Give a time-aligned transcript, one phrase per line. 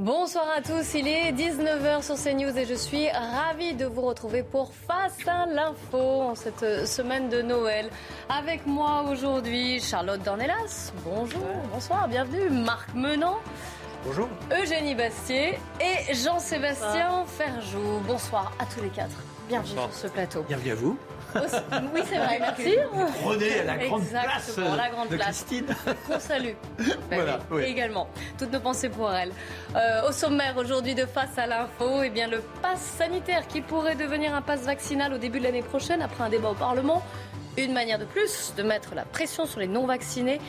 [0.00, 4.42] Bonsoir à tous, il est 19h sur CNews et je suis ravie de vous retrouver
[4.42, 7.90] pour Face à l'info en cette semaine de Noël.
[8.30, 10.94] Avec moi aujourd'hui, Charlotte Dornelas.
[11.04, 12.48] Bonjour, bonsoir, bienvenue.
[12.48, 13.40] Marc Menant.
[14.06, 14.30] Bonjour.
[14.58, 18.00] Eugénie Bastier et Jean-Sébastien Ferjou.
[18.06, 19.22] Bonsoir à tous les quatre.
[19.48, 20.44] Bienvenue sur ce plateau.
[20.48, 20.98] Bienvenue à vous.
[21.34, 22.76] Oui, c'est vrai, merci.
[23.22, 25.44] Prenez la grande place la grande de place.
[25.44, 25.66] Christine.
[26.06, 26.54] Qu'on salue.
[27.10, 27.64] Voilà, oui, oui.
[27.64, 28.08] Également.
[28.38, 29.32] Toutes nos pensées pour elle.
[29.74, 33.96] Euh, au sommaire aujourd'hui de Face à l'info, eh bien, le pass sanitaire qui pourrait
[33.96, 37.02] devenir un pass vaccinal au début de l'année prochaine après un débat au Parlement.
[37.56, 40.40] Une manière de plus de mettre la pression sur les non-vaccinés.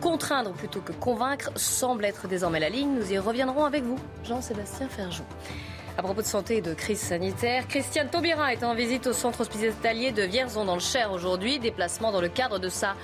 [0.00, 2.94] Contraindre plutôt que convaincre semble être désormais la ligne.
[2.94, 5.24] Nous y reviendrons avec vous, Jean-Sébastien Ferjou.
[5.98, 9.40] À propos de santé et de crise sanitaire, Christiane Taubira est en visite au centre
[9.40, 11.58] hospitalier de Vierzon dans le Cher aujourd'hui.
[11.58, 12.94] Déplacement dans le cadre de sa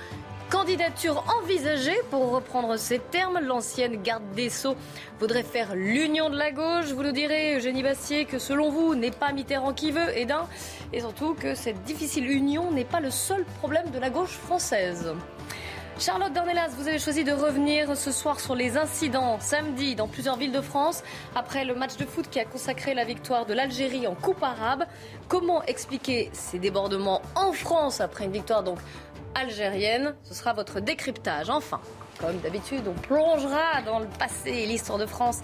[0.49, 3.39] candidature envisagée, pour reprendre ces termes.
[3.39, 4.75] L'ancienne garde des Sceaux
[5.19, 6.85] voudrait faire l'union de la gauche.
[6.93, 10.25] Vous nous direz, Eugénie Bastier, que selon vous, n'est pas Mitterrand qui veut, et
[10.93, 15.13] et surtout que cette difficile union n'est pas le seul problème de la gauche française.
[15.99, 20.37] Charlotte Dornelas, vous avez choisi de revenir ce soir sur les incidents samedi dans plusieurs
[20.37, 21.01] villes de France
[21.33, 24.85] après le match de foot qui a consacré la victoire de l'Algérie en Coupe arabe.
[25.27, 28.77] Comment expliquer ces débordements en France après une victoire donc
[29.33, 30.13] algérienne?
[30.21, 31.49] Ce sera votre décryptage.
[31.49, 31.81] Enfin,
[32.19, 35.39] comme d'habitude, on plongera dans le passé et l'histoire de France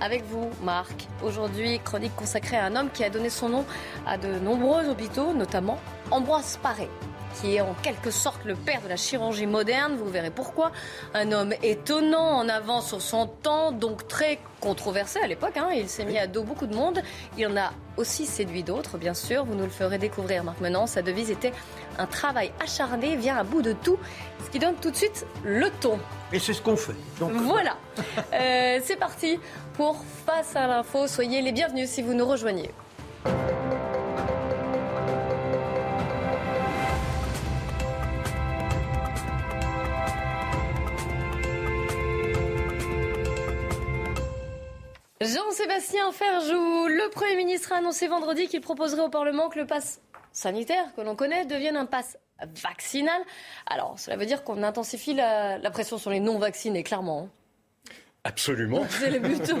[0.00, 1.06] avec vous, Marc.
[1.22, 3.66] Aujourd'hui, chronique consacrée à un homme qui a donné son nom
[4.06, 5.78] à de nombreux hôpitaux, notamment
[6.10, 6.88] Ambroise Paré
[7.34, 10.72] qui est en quelque sorte le père de la chirurgie moderne, vous verrez pourquoi.
[11.14, 15.56] Un homme étonnant, en avance sur son temps, donc très controversé à l'époque.
[15.56, 15.68] hein.
[15.74, 17.00] Il s'est mis à dos beaucoup de monde.
[17.36, 19.44] Il en a aussi séduit d'autres, bien sûr.
[19.44, 20.86] Vous nous le ferez découvrir, Marc Menant.
[20.86, 21.52] Sa devise était
[21.98, 23.98] un travail acharné vient à bout de tout,
[24.44, 25.98] ce qui donne tout de suite le ton.
[26.32, 26.94] Et c'est ce qu'on fait.
[27.20, 27.76] Donc, Voilà.
[28.34, 29.38] Euh, C'est parti
[29.74, 31.06] pour Face à l'info.
[31.06, 32.70] Soyez les bienvenus si vous nous rejoignez.
[45.20, 50.00] Jean-Sébastien Ferjou, le Premier ministre a annoncé vendredi qu'il proposerait au Parlement que le pass
[50.32, 52.18] sanitaire que l'on connaît devienne un pass
[52.62, 53.20] vaccinal.
[53.66, 57.22] Alors, cela veut dire qu'on intensifie la, la pression sur les non-vaccinés, clairement.
[57.24, 57.92] hein.
[58.24, 59.52] Absolument, C'est le but.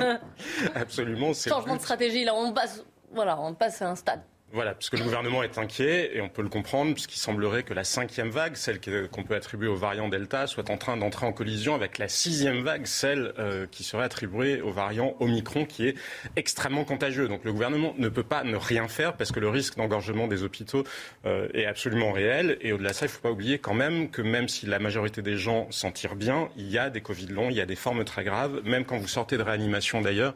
[0.76, 1.32] absolument.
[1.34, 1.84] c'est le Changement de but.
[1.84, 4.20] stratégie, là, on passe, voilà, on passe à un stade.
[4.50, 7.74] Voilà, parce que le gouvernement est inquiet et on peut le comprendre, puisqu'il semblerait que
[7.74, 11.34] la cinquième vague, celle qu'on peut attribuer au variant Delta, soit en train d'entrer en
[11.34, 15.96] collision avec la sixième vague, celle euh, qui serait attribuée au variant Omicron, qui est
[16.36, 17.28] extrêmement contagieux.
[17.28, 20.42] Donc le gouvernement ne peut pas ne rien faire parce que le risque d'engorgement des
[20.42, 20.82] hôpitaux
[21.26, 22.56] euh, est absolument réel.
[22.62, 24.78] Et au-delà de ça, il ne faut pas oublier quand même que même si la
[24.78, 27.66] majorité des gens s'en tirent bien, il y a des Covid longs, il y a
[27.66, 28.62] des formes très graves.
[28.64, 30.34] Même quand vous sortez de réanimation d'ailleurs,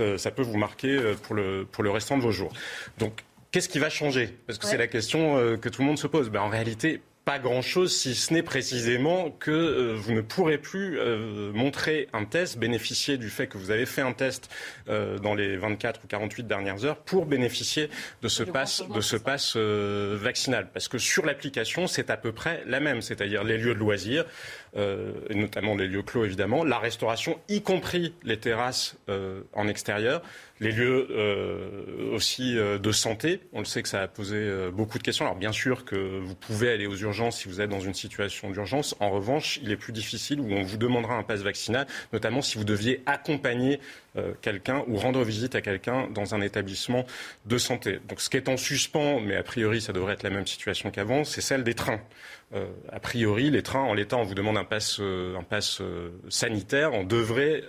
[0.00, 2.52] euh, ça peut vous marquer pour le, pour le restant de vos jours.
[2.98, 3.22] Donc
[3.54, 4.36] Qu'est-ce qui va changer?
[4.48, 4.72] Parce que Ouais.
[4.72, 6.28] c'est la question euh, que tout le monde se pose.
[6.28, 10.98] Ben, en réalité, pas grand-chose, si ce n'est précisément que euh, vous ne pourrez plus
[10.98, 14.50] euh, montrer un test, bénéficier du fait que vous avez fait un test
[14.88, 17.88] euh, dans les 24 ou 48 dernières heures pour bénéficier
[18.22, 20.68] de ce pass, de ce pass vaccinal.
[20.72, 24.26] Parce que sur l'application, c'est à peu près la même, c'est-à-dire les lieux de loisirs,
[24.76, 30.22] et notamment les lieux clos évidemment, la restauration, y compris les terrasses euh, en extérieur,
[30.60, 33.40] les lieux euh, aussi euh, de santé.
[33.52, 35.24] On le sait que ça a posé euh, beaucoup de questions.
[35.24, 38.50] Alors bien sûr que vous pouvez aller aux urgences si vous êtes dans une situation
[38.50, 38.94] d'urgence.
[39.00, 42.56] En revanche, il est plus difficile où on vous demandera un pass vaccinal, notamment si
[42.56, 43.80] vous deviez accompagner
[44.16, 47.04] euh, quelqu'un ou rendre visite à quelqu'un dans un établissement
[47.46, 47.98] de santé.
[48.08, 50.90] Donc ce qui est en suspens, mais a priori ça devrait être la même situation
[50.90, 52.00] qu'avant, c'est celle des trains.
[52.54, 55.36] Euh, a priori, les trains, en l'état, on vous demande un pass, euh,
[55.80, 57.64] euh, sanitaire, on devrait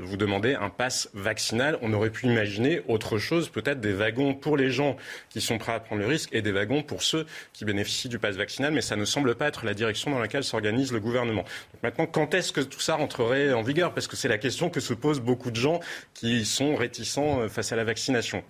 [0.00, 1.78] vous demander un pass vaccinal.
[1.82, 4.96] On aurait pu imaginer autre chose, peut-être des wagons pour les gens
[5.28, 8.18] qui sont prêts à prendre le risque et des wagons pour ceux qui bénéficient du
[8.18, 11.44] pass vaccinal, mais ça ne semble pas être la direction dans laquelle s'organise le gouvernement.
[11.82, 13.92] Maintenant, quand est-ce que tout ça rentrerait en vigueur?
[13.92, 15.80] Parce que c'est la question que se posent beaucoup de gens
[16.14, 18.42] qui sont réticents face à la vaccination.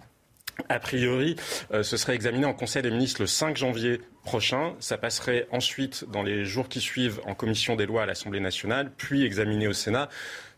[0.69, 1.37] A priori,
[1.71, 4.75] ce serait examiné en Conseil des ministres le 5 janvier prochain.
[4.81, 8.93] Ça passerait ensuite, dans les jours qui suivent, en commission des lois à l'Assemblée nationale,
[8.97, 10.09] puis examiné au Sénat.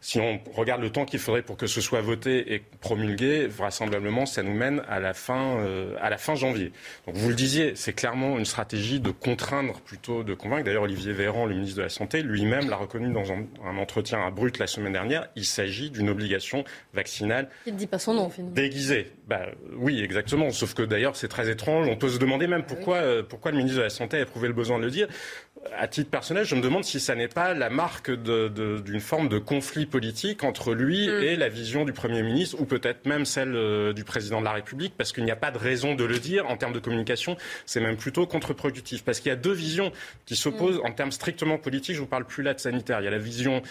[0.05, 4.27] Si on regarde le temps qu'il faudrait pour que ce soit voté et promulgué, vraisemblablement,
[4.27, 6.73] ça nous mène à la fin, euh, à la fin janvier.
[7.07, 10.65] Donc vous le disiez, c'est clairement une stratégie de contraindre plutôt de convaincre.
[10.65, 14.33] D'ailleurs, Olivier Véran, le ministre de la Santé, lui-même l'a reconnu dans un, entretien à
[14.33, 15.29] Brut la semaine dernière.
[15.37, 16.65] Il s'agit d'une obligation
[16.95, 17.49] vaccinale.
[17.67, 18.57] Il ne dit pas son nom, finalement.
[18.57, 19.13] Déguisée.
[19.29, 19.47] Bah,
[19.77, 20.51] oui, exactement.
[20.51, 21.89] Sauf que d'ailleurs, c'est très étrange.
[21.89, 24.49] On peut se demander même pourquoi, euh, pourquoi le ministre de la Santé a éprouvé
[24.49, 25.09] le besoin de le dire
[25.77, 29.39] à titre personnel, je me demande si ça n'est pas la marque d'une forme de
[29.39, 31.23] conflit politique entre lui mm.
[31.23, 34.53] et la vision du Premier ministre, ou peut-être même celle euh, du Président de la
[34.53, 36.49] République, parce qu'il n'y a pas de raison de le dire.
[36.49, 37.37] En termes de communication,
[37.67, 39.05] c'est même plutôt contre-productif.
[39.05, 39.93] Parce qu'il y a deux visions
[40.27, 40.87] qui s'opposent mm.
[40.87, 41.95] en termes strictement politiques.
[41.95, 43.01] Je ne vous parle plus là de sanitaire.
[43.01, 43.63] Il y a la vision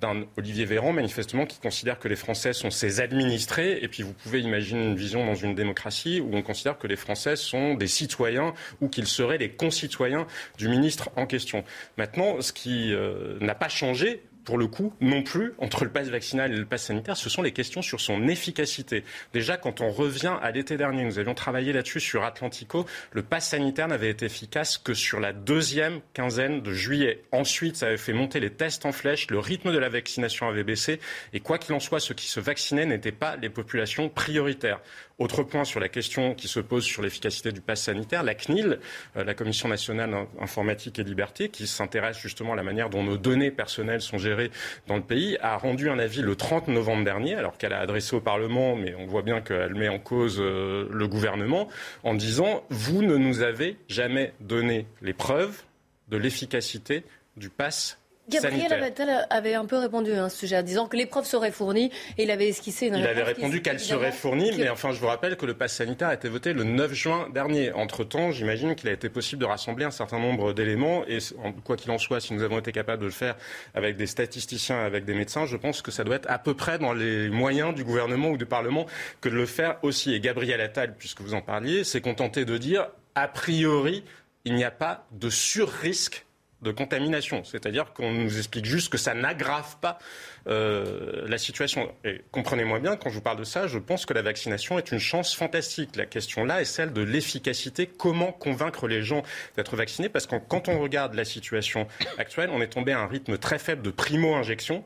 [0.00, 3.78] d'un Olivier Véran, manifestement, qui considère que les Français sont ses administrés.
[3.82, 6.96] Et puis vous pouvez imaginer une vision dans une démocratie où on considère que les
[6.96, 10.26] Français sont des citoyens ou qu'ils seraient les concitoyens
[10.58, 11.64] du ministre en question.
[11.96, 16.08] Maintenant, ce qui euh, n'a pas changé, pour le coup, non plus, entre le pass
[16.08, 19.04] vaccinal et le pass sanitaire, ce sont les questions sur son efficacité.
[19.32, 23.48] Déjà, quand on revient à l'été dernier, nous avions travaillé là-dessus sur Atlantico, le pass
[23.48, 27.22] sanitaire n'avait été efficace que sur la deuxième quinzaine de juillet.
[27.32, 30.64] Ensuite, ça avait fait monter les tests en flèche, le rythme de la vaccination avait
[30.64, 31.00] baissé,
[31.32, 34.80] et quoi qu'il en soit, ceux qui se vaccinaient n'étaient pas les populations prioritaires.
[35.20, 38.80] Autre point sur la question qui se pose sur l'efficacité du pass sanitaire, la CNIL,
[39.18, 43.18] euh, la Commission nationale informatique et liberté, qui s'intéresse justement à la manière dont nos
[43.18, 44.50] données personnelles sont gérées
[44.86, 48.16] dans le pays, a rendu un avis le 30 novembre dernier, alors qu'elle a adressé
[48.16, 51.68] au Parlement, mais on voit bien qu'elle met en cause euh, le gouvernement,
[52.02, 55.64] en disant Vous ne nous avez jamais donné les preuves
[56.08, 57.04] de l'efficacité
[57.36, 57.99] du pass
[58.30, 61.50] Gabriel Attal avait un peu répondu à un sujet en disant que les preuves seraient
[61.50, 65.00] fournies et il avait esquissé une Il avait répondu qu'elles seraient fournies, mais enfin, je
[65.00, 67.72] vous rappelle que le pass sanitaire a été voté le 9 juin dernier.
[67.72, 71.18] Entre-temps, j'imagine qu'il a été possible de rassembler un certain nombre d'éléments et
[71.64, 73.36] quoi qu'il en soit, si nous avons été capables de le faire
[73.74, 76.78] avec des statisticiens, avec des médecins, je pense que ça doit être à peu près
[76.78, 78.86] dans les moyens du gouvernement ou du Parlement
[79.20, 80.14] que de le faire aussi.
[80.14, 84.04] Et Gabriel Attal, puisque vous en parliez, s'est contenté de dire, a priori,
[84.44, 86.26] il n'y a pas de sur-risque
[86.62, 87.42] de contamination.
[87.44, 89.98] C'est-à-dire qu'on nous explique juste que ça n'aggrave pas
[90.46, 91.92] euh, la situation.
[92.04, 94.92] Et comprenez-moi bien, quand je vous parle de ça, je pense que la vaccination est
[94.92, 95.96] une chance fantastique.
[95.96, 97.86] La question là est celle de l'efficacité.
[97.86, 99.22] Comment convaincre les gens
[99.56, 100.08] d'être vaccinés?
[100.08, 101.86] Parce que quand on regarde la situation
[102.18, 104.84] actuelle, on est tombé à un rythme très faible de primo-injection.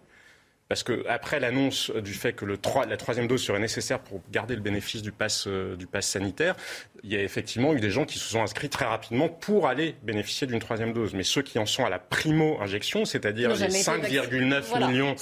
[0.69, 4.55] Parce qu'après l'annonce du fait que le 3, la troisième dose serait nécessaire pour garder
[4.55, 6.57] le bénéfice du pass, euh, du pass sanitaire,
[7.03, 9.95] il y a effectivement eu des gens qui se sont inscrits très rapidement pour aller
[10.03, 11.13] bénéficier d'une troisième dose.
[11.13, 15.19] Mais ceux qui en sont à la primo-injection, c'est-à-dire les 5,9 millions de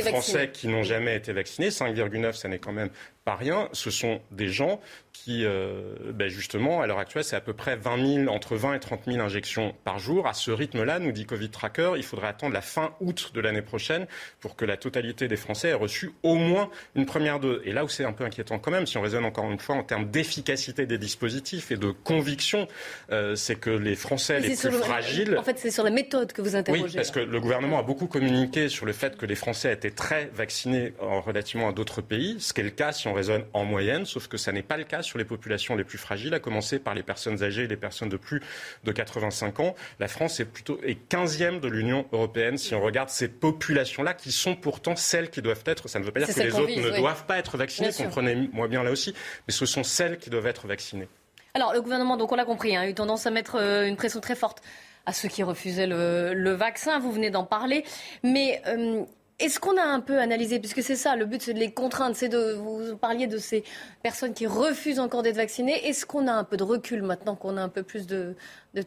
[0.00, 2.88] Français qui n'ont jamais été vaccinés, 5,9 ça n'est quand même
[3.24, 4.80] pas rien, ce sont des gens
[5.12, 8.74] qui, euh, ben justement, à l'heure actuelle, c'est à peu près 20 000, entre 20
[8.74, 10.26] et 30 000 injections par jour.
[10.26, 13.62] À ce rythme-là, nous dit Covid Tracker, il faudrait attendre la fin août de l'année
[13.62, 14.06] prochaine
[14.40, 17.60] pour que la totalité des Français ait reçu au moins une première dose.
[17.64, 19.76] Et là où c'est un peu inquiétant quand même, si on raisonne encore une fois
[19.76, 22.66] en termes d'efficacité des dispositifs et de conviction,
[23.10, 25.36] euh, c'est que les Français les plus fragiles...
[25.36, 26.84] En fait, c'est sur la méthode que vous interrogez.
[26.84, 29.90] Oui, parce que le gouvernement a beaucoup communiqué sur le fait que les Français étaient
[29.90, 33.44] très vaccinés en relativement à d'autres pays, ce qui est le cas si on raisonne
[33.52, 36.34] en moyenne, sauf que ça n'est pas le cas sur les populations les plus fragiles,
[36.34, 38.40] à commencer par les personnes âgées et les personnes de plus
[38.84, 39.74] de 85 ans.
[39.98, 44.32] La France est plutôt est 15e de l'Union européenne si on regarde ces populations-là qui
[44.32, 45.88] sont pourtant celles qui doivent être.
[45.88, 48.82] Ça ne veut pas dire que les autres ne doivent pas être vaccinées, comprenez-moi bien
[48.82, 49.14] là aussi,
[49.46, 51.08] mais ce sont celles qui doivent être vaccinées.
[51.54, 53.96] Alors le gouvernement, donc on l'a compris, hein, a eu tendance à mettre euh, une
[53.96, 54.62] pression très forte
[55.06, 56.98] à ceux qui refusaient le, vaccin.
[56.98, 57.84] Vous venez d'en parler,
[58.22, 59.04] mais euh,
[59.40, 62.14] est-ce qu'on a un peu analysé, puisque c'est ça, le but c'est de les contraindre,
[62.14, 63.64] c'est de, vous parliez de ces
[64.02, 67.56] personnes qui refusent encore d'être vaccinées, est-ce qu'on a un peu de recul maintenant qu'on
[67.56, 68.34] a un peu plus de,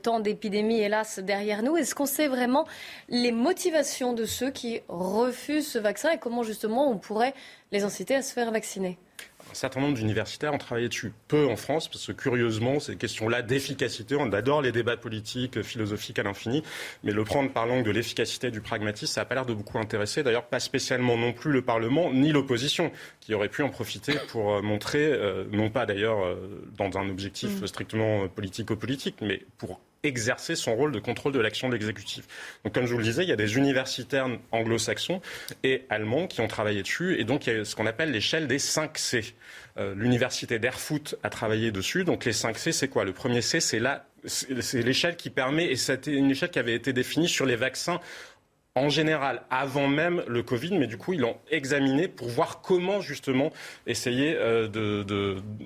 [0.01, 1.75] temps d'épidémie, hélas, derrière nous?
[1.75, 2.65] Est-ce qu'on sait vraiment
[3.09, 7.33] les motivations de ceux qui refusent ce vaccin et comment justement on pourrait
[7.71, 8.99] les inciter à se faire vacciner?
[9.53, 11.13] Un certain nombre d'universitaires ont travaillé dessus.
[11.27, 16.17] Peu en France, parce que curieusement, ces questions-là d'efficacité, on adore les débats politiques, philosophiques
[16.17, 16.63] à l'infini,
[17.03, 19.77] mais le prendre par l'angle de l'efficacité du pragmatisme, ça n'a pas l'air de beaucoup
[19.77, 20.23] intéresser.
[20.23, 24.55] D'ailleurs, pas spécialement non plus le Parlement, ni l'opposition, qui aurait pu en profiter pour
[24.55, 27.67] euh, montrer, euh, non pas d'ailleurs euh, dans un objectif mm.
[27.67, 32.25] strictement politico-politique, mais pour exercer son rôle de contrôle de l'action de l'exécutif.
[32.63, 35.21] Donc, comme je vous le disais, il y a des universitaires anglo-saxons
[35.63, 38.47] et allemands qui ont travaillé dessus, et donc il y a ce qu'on appelle l'échelle
[38.47, 39.23] des 5 C.
[39.77, 42.03] Euh, l'université d'Erfurt a travaillé dessus.
[42.03, 43.05] Donc, les 5 C, c'est quoi?
[43.05, 43.81] Le premier C, c'est
[44.25, 47.99] c'est l'échelle qui permet, et c'était une échelle qui avait été définie sur les vaccins
[48.75, 53.01] en général avant même le Covid, mais du coup ils l'ont examiné pour voir comment
[53.01, 53.51] justement
[53.85, 55.03] essayer euh,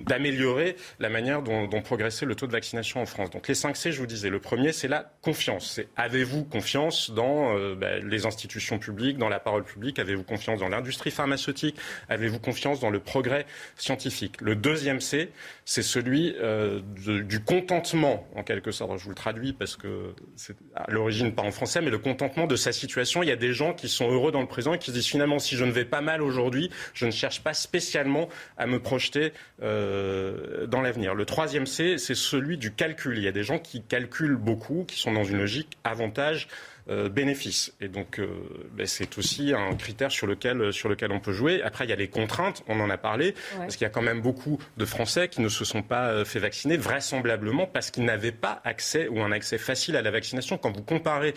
[0.04, 3.30] d'améliorer la manière dont, progressait le taux de vaccination en France.
[3.30, 5.72] Donc les 5 C, je vous disais, le premier c'est la confiance.
[5.72, 10.60] C'est avez-vous confiance dans euh, ben, les institutions publiques, dans la parole publique, avez-vous confiance
[10.60, 11.76] dans l'industrie pharmaceutique,
[12.10, 13.46] avez-vous confiance dans le progrès
[13.76, 14.38] scientifique?
[14.42, 15.30] Le deuxième C,
[15.64, 18.98] c'est celui euh, du contentement en quelque sorte.
[18.98, 22.46] Je vous le traduis parce que c'est à l'origine pas en français, mais le contentement
[22.46, 24.78] de sa situation il y a des gens qui sont heureux dans le présent et
[24.78, 27.54] qui se disent finalement, si je ne vais pas mal aujourd'hui, je ne cherche pas
[27.54, 31.14] spécialement à me projeter euh, dans l'avenir.
[31.14, 33.18] Le troisième C, c'est celui du calcul.
[33.18, 36.48] Il y a des gens qui calculent beaucoup, qui sont dans une logique avantage
[36.90, 37.72] euh, bénéfices.
[37.80, 38.28] Et donc, euh,
[38.72, 41.62] ben, c'est aussi un critère sur lequel, sur lequel on peut jouer.
[41.62, 44.02] Après, il y a les contraintes, on en a parlé, parce qu'il y a quand
[44.02, 48.04] même beaucoup de Français qui ne se sont pas euh, fait vacciner, vraisemblablement parce qu'ils
[48.04, 50.58] n'avaient pas accès ou un accès facile à la vaccination.
[50.58, 51.34] Quand vous comparez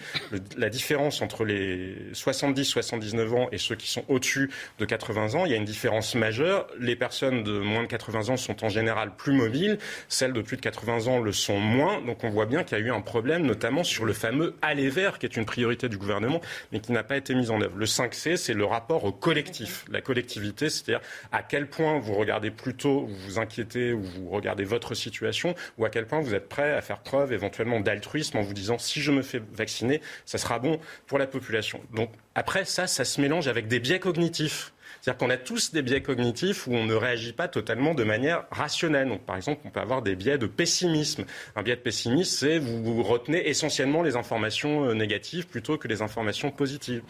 [0.57, 5.51] la différence entre les 70-79 ans et ceux qui sont au-dessus de 80 ans, il
[5.51, 6.67] y a une différence majeure.
[6.79, 9.77] Les personnes de moins de 80 ans sont en général plus mobiles,
[10.07, 12.01] celles de plus de 80 ans le sont moins.
[12.01, 14.89] Donc on voit bien qu'il y a eu un problème, notamment sur le fameux aller
[14.89, 16.39] vert, qui est une une priorité du gouvernement,
[16.71, 17.75] mais qui n'a pas été mise en œuvre.
[17.77, 22.51] Le 5C, c'est le rapport au collectif, la collectivité, c'est-à-dire à quel point vous regardez
[22.51, 26.47] plutôt, vous vous inquiétez ou vous regardez votre situation, ou à quel point vous êtes
[26.47, 30.37] prêt à faire preuve éventuellement d'altruisme en vous disant si je me fais vacciner, ça
[30.37, 31.81] sera bon pour la population.
[31.93, 34.73] Donc après ça, ça se mélange avec des biais cognitifs.
[35.01, 38.45] C'est-à-dire qu'on a tous des biais cognitifs où on ne réagit pas totalement de manière
[38.51, 39.07] rationnelle.
[39.07, 41.25] Donc, par exemple, on peut avoir des biais de pessimisme.
[41.55, 45.87] Un biais de pessimisme, c'est vous, vous retenez essentiellement les informations euh, négatives plutôt que
[45.87, 47.01] les informations positives.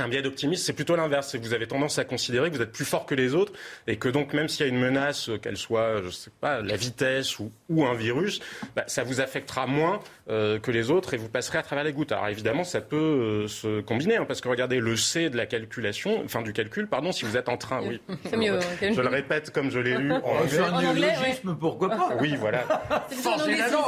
[0.00, 1.28] Un biais d'optimisme, c'est plutôt l'inverse.
[1.28, 3.52] C'est que vous avez tendance à considérer que vous êtes plus fort que les autres
[3.86, 6.60] et que donc même s'il y a une menace, euh, qu'elle soit, je sais pas,
[6.60, 8.40] la vitesse ou, ou un virus,
[8.74, 11.92] bah, ça vous affectera moins euh, que les autres et vous passerez à travers les
[11.92, 12.12] gouttes.
[12.12, 15.46] Alors évidemment, ça peut euh, se combiner hein, parce que regardez le C de la
[15.46, 18.00] calculation, enfin du calcul, pardon, si vous êtes en train, oui.
[18.30, 18.58] C'est mieux.
[18.80, 20.58] Je le répète comme je l'ai lu en anglais.
[20.58, 22.64] un néologisme, pourquoi pas Oui, voilà.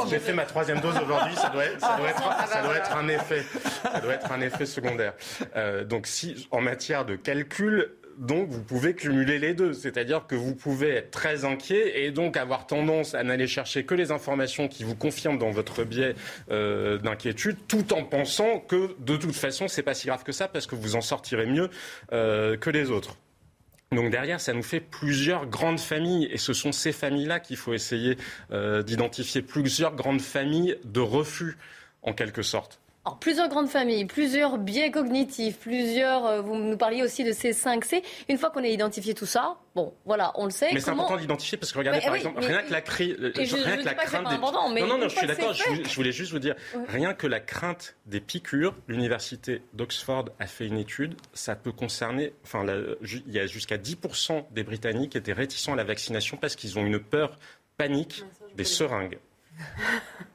[0.09, 2.97] J'ai fait ma troisième dose aujourd'hui, ça doit, être, ça doit, être, ça doit être
[2.97, 3.43] un effet,
[3.83, 5.13] ça doit être un effet secondaire.
[5.55, 9.73] Euh, donc si en matière de calcul, donc vous pouvez cumuler les deux.
[9.73, 13.95] C'est-à-dire que vous pouvez être très inquiet et donc avoir tendance à n'aller chercher que
[13.95, 16.15] les informations qui vous confirment dans votre biais
[16.51, 20.47] euh, d'inquiétude, tout en pensant que de toute façon, c'est pas si grave que ça
[20.47, 21.69] parce que vous en sortirez mieux
[22.11, 23.17] euh, que les autres.
[23.91, 27.73] Donc derrière, ça nous fait plusieurs grandes familles, et ce sont ces familles-là qu'il faut
[27.73, 28.17] essayer
[28.51, 31.57] euh, d'identifier, plusieurs grandes familles de refus,
[32.01, 32.79] en quelque sorte.
[33.05, 36.25] Alors, plusieurs grandes familles, plusieurs biais cognitifs, plusieurs.
[36.25, 38.01] Euh, vous nous parliez aussi de ces 5 C.
[38.29, 40.69] Une fois qu'on a identifié tout ça, bon, voilà, on le sait.
[40.73, 43.83] Mais c'est important d'identifier parce que regardez, par exemple, rien que la, crise, rien que
[43.83, 44.37] la crainte des.
[44.37, 45.53] Non, non, non, je suis d'accord.
[45.53, 46.55] Je, voulais juste vous dire,
[46.87, 51.15] rien que la crainte des piqûres, l'université d'Oxford a fait une étude.
[51.33, 52.33] Ça peut concerner.
[52.45, 52.65] Enfin,
[53.01, 56.79] il y a jusqu'à 10% des Britanniques qui étaient réticents à la vaccination parce qu'ils
[56.79, 57.37] ont une peur
[57.77, 58.23] panique
[58.55, 59.19] des seringues.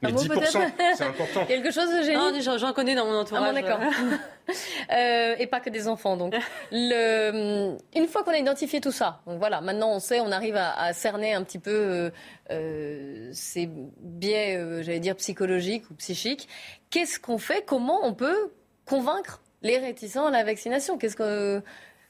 [0.01, 1.45] Mais 10%, c'est important.
[1.47, 2.59] Quelque chose de génial.
[2.59, 3.43] J'en connais dans mon ah entourage.
[3.49, 3.79] Ah d'accord.
[4.91, 6.35] euh, et pas que des enfants, donc.
[6.71, 10.55] Le, une fois qu'on a identifié tout ça, donc voilà, maintenant on sait, on arrive
[10.55, 12.09] à, à cerner un petit peu euh,
[12.51, 16.47] euh ces biais, euh, j'allais dire, psychologiques ou psychiques.
[16.89, 17.63] Qu'est-ce qu'on fait?
[17.65, 18.51] Comment on peut
[18.85, 20.97] convaincre les réticents à la vaccination?
[20.97, 21.61] Qu'est-ce que...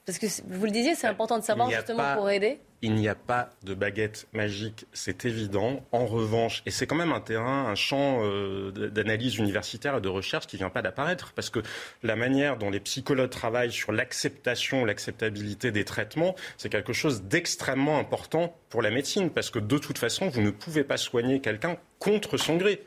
[0.06, 2.60] Parce que vous le disiez, c'est important de savoir justement pour aider.
[2.82, 5.86] Il n'y a pas de baguette magique, c'est évident.
[5.92, 10.08] En revanche, et c'est quand même un terrain, un champ euh, d'analyse universitaire et de
[10.08, 11.60] recherche qui ne vient pas d'apparaître, parce que
[12.04, 18.00] la manière dont les psychologues travaillent sur l'acceptation, l'acceptabilité des traitements, c'est quelque chose d'extrêmement
[18.00, 21.78] important pour la médecine, parce que de toute façon, vous ne pouvez pas soigner quelqu'un
[22.00, 22.82] contre son gré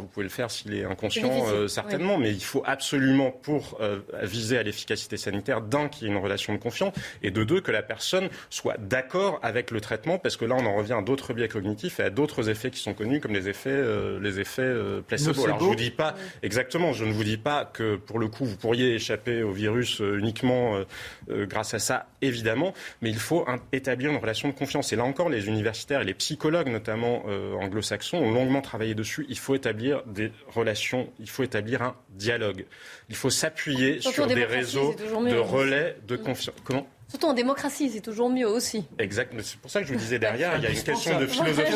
[0.00, 4.00] vous pouvez le faire s'il est inconscient, euh, certainement, mais il faut absolument, pour euh,
[4.22, 7.60] viser à l'efficacité sanitaire, d'un, qu'il y ait une relation de confiance, et de deux,
[7.60, 11.02] que la personne soit d'accord avec le traitement, parce que là, on en revient à
[11.02, 14.40] d'autres biais cognitifs et à d'autres effets qui sont connus, comme les effets, euh, les
[14.40, 14.72] effets
[15.06, 15.44] placebo.
[15.44, 18.44] Alors, je vous dis pas, exactement, je ne vous dis pas que, pour le coup,
[18.44, 20.80] vous pourriez échapper au virus uniquement
[21.28, 24.92] grâce à ça, évidemment, mais il faut établir une relation de confiance.
[24.92, 27.24] Et là encore, les universitaires et les psychologues, notamment
[27.60, 29.26] anglo-saxons, ont longuement travaillé dessus.
[29.28, 32.66] Il faut établir des relations, il faut établir un dialogue.
[33.08, 36.56] Il faut s'appuyer sur des réseaux de relais de confiance.
[36.64, 36.86] Comment?
[37.08, 38.86] Surtout en démocratie, c'est toujours mieux aussi.
[38.98, 39.32] Exact.
[39.42, 41.72] C'est pour ça que je vous disais derrière, il y a une question de philosophie.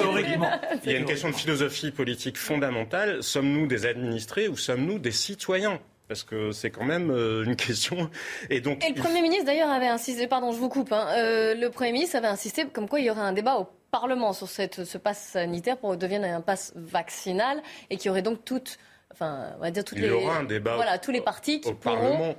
[0.84, 3.22] il y a une question de philosophie politique fondamentale.
[3.22, 5.80] Sommes-nous des administrés ou sommes-nous des citoyens?
[6.08, 8.10] Parce que c'est quand même euh, une question.
[8.48, 8.82] Et donc.
[8.84, 10.26] Et le Premier ministre d'ailleurs avait insisté.
[10.26, 10.90] Pardon, je vous coupe.
[10.90, 13.68] Hein, euh, le Premier ministre avait insisté comme quoi il y aurait un débat au
[13.90, 18.44] Parlement sur cette, ce pass sanitaire pour devenir un pass vaccinal et qui aurait donc
[18.44, 18.78] toute
[19.12, 21.60] enfin, on va dire toutes Il les, y aura un débat voilà, tous les partis
[21.60, 22.34] qui au pourront, Parlement.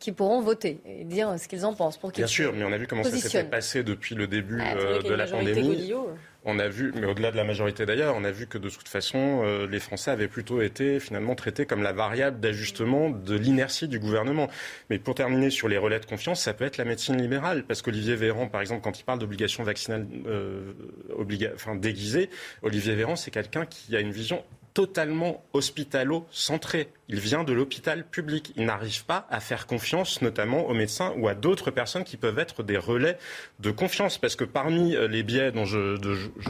[0.00, 1.96] Qui pourront voter et dire ce qu'ils en pensent.
[1.96, 4.60] Pour qu'ils Bien sûr, mais on a vu comment ça s'était passé depuis le début
[4.62, 5.68] Ah, euh, de la pandémie.
[5.68, 6.10] Godillot.
[6.44, 8.88] On a vu, mais au-delà de la majorité d'ailleurs, on a vu que de toute
[8.88, 13.88] façon, euh, les Français avaient plutôt été finalement traités comme la variable d'ajustement de l'inertie
[13.88, 14.48] du gouvernement.
[14.88, 17.82] Mais pour terminer sur les relais de confiance, ça peut être la médecine libérale, parce
[17.82, 20.72] qu'Olivier Véran, par exemple, quand il parle d'obligation vaccinale euh,
[21.18, 22.30] obliga- enfin, déguisée,
[22.62, 24.42] Olivier Véran, c'est quelqu'un qui a une vision
[24.74, 26.88] totalement hospitalo-centrée.
[27.08, 28.52] Il vient de l'hôpital public.
[28.56, 32.38] Il n'arrive pas à faire confiance, notamment aux médecins ou à d'autres personnes qui peuvent
[32.38, 33.16] être des relais
[33.60, 34.18] de confiance.
[34.18, 35.96] Parce que parmi euh, les biais dont je,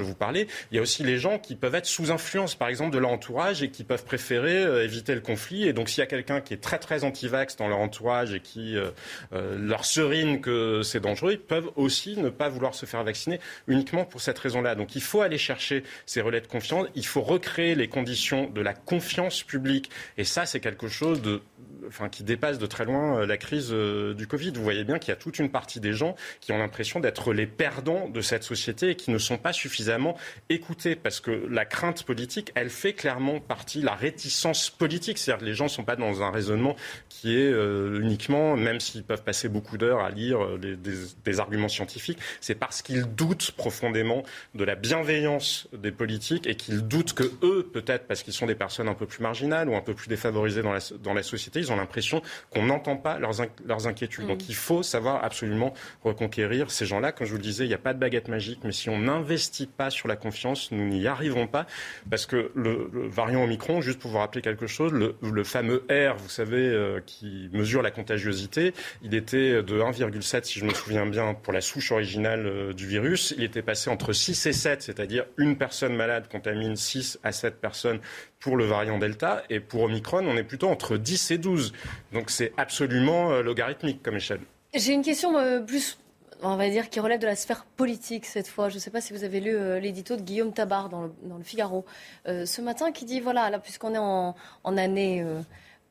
[0.00, 2.92] vous parlais, il y a aussi les gens qui peuvent être sous influence, par exemple,
[2.92, 5.68] de leur entourage et qui peuvent préférer euh, éviter le conflit.
[5.68, 8.40] Et donc, s'il y a quelqu'un qui est très, très anti-vax dans leur entourage et
[8.40, 8.90] qui euh,
[9.30, 13.38] leur serine que c'est dangereux, ils peuvent aussi ne pas vouloir se faire vacciner
[13.68, 14.74] uniquement pour cette raison-là.
[14.74, 16.88] Donc, il faut aller chercher ces relais de confiance.
[16.96, 19.90] Il faut recréer les conditions de la confiance publique.
[20.16, 21.40] Et ça, c'est quelque chose de,
[21.88, 24.52] enfin, qui dépasse de très loin euh, la crise euh, du Covid.
[24.52, 27.32] Vous voyez bien qu'il y a toute une partie des gens qui ont l'impression d'être
[27.32, 30.16] les perdants de cette société et qui ne sont pas suffisamment
[30.48, 30.96] écoutés.
[30.96, 35.18] Parce que la crainte politique, elle fait clairement partie, la réticence politique.
[35.18, 36.76] C'est-à-dire que les gens ne sont pas dans un raisonnement
[37.08, 42.18] qui est euh, uniquement, même s'ils peuvent passer beaucoup d'heures à lire des arguments scientifiques,
[42.40, 44.22] c'est parce qu'ils doutent profondément
[44.54, 48.54] de la bienveillance des politiques et qu'ils doutent que eux, peut-être parce qu'ils sont des
[48.54, 51.60] personnes un peu plus marginales ou un peu plus défavorisées dans la, dans la société,
[51.60, 54.26] ils ont l'impression qu'on n'entend pas leurs, leurs inquiétudes.
[54.26, 57.12] Donc il faut savoir absolument reconquérir ces gens-là.
[57.12, 58.98] Comme je vous le disais, il n'y a pas de baguette magique, mais si on
[58.98, 61.66] n'investit pas sur la confiance, nous n'y arriverons pas.
[62.10, 65.84] Parce que le, le variant Omicron, juste pour vous rappeler quelque chose, le, le fameux
[65.90, 70.74] R, vous savez, euh, qui mesure la contagiosité, il était de 1,7, si je me
[70.74, 73.34] souviens bien, pour la souche originale euh, du virus.
[73.36, 77.60] Il était passé entre 6 et 7, c'est-à-dire une personne malade contamine 6 à 7
[77.60, 78.00] personnes
[78.40, 79.42] pour le variant Delta.
[79.50, 81.72] Et pour Omicron, on est plutôt entre 10 et 12.
[82.12, 84.40] Donc c'est absolument euh, logarithmique comme échelle.
[84.74, 85.98] J'ai une question euh, plus,
[86.42, 88.68] on va dire, qui relève de la sphère politique cette fois.
[88.68, 91.10] Je ne sais pas si vous avez lu euh, l'édito de Guillaume Tabar dans le,
[91.42, 91.84] Figaro
[92.26, 94.34] ce matin qui dit, voilà, là, puisqu'on est en,
[94.76, 95.24] année...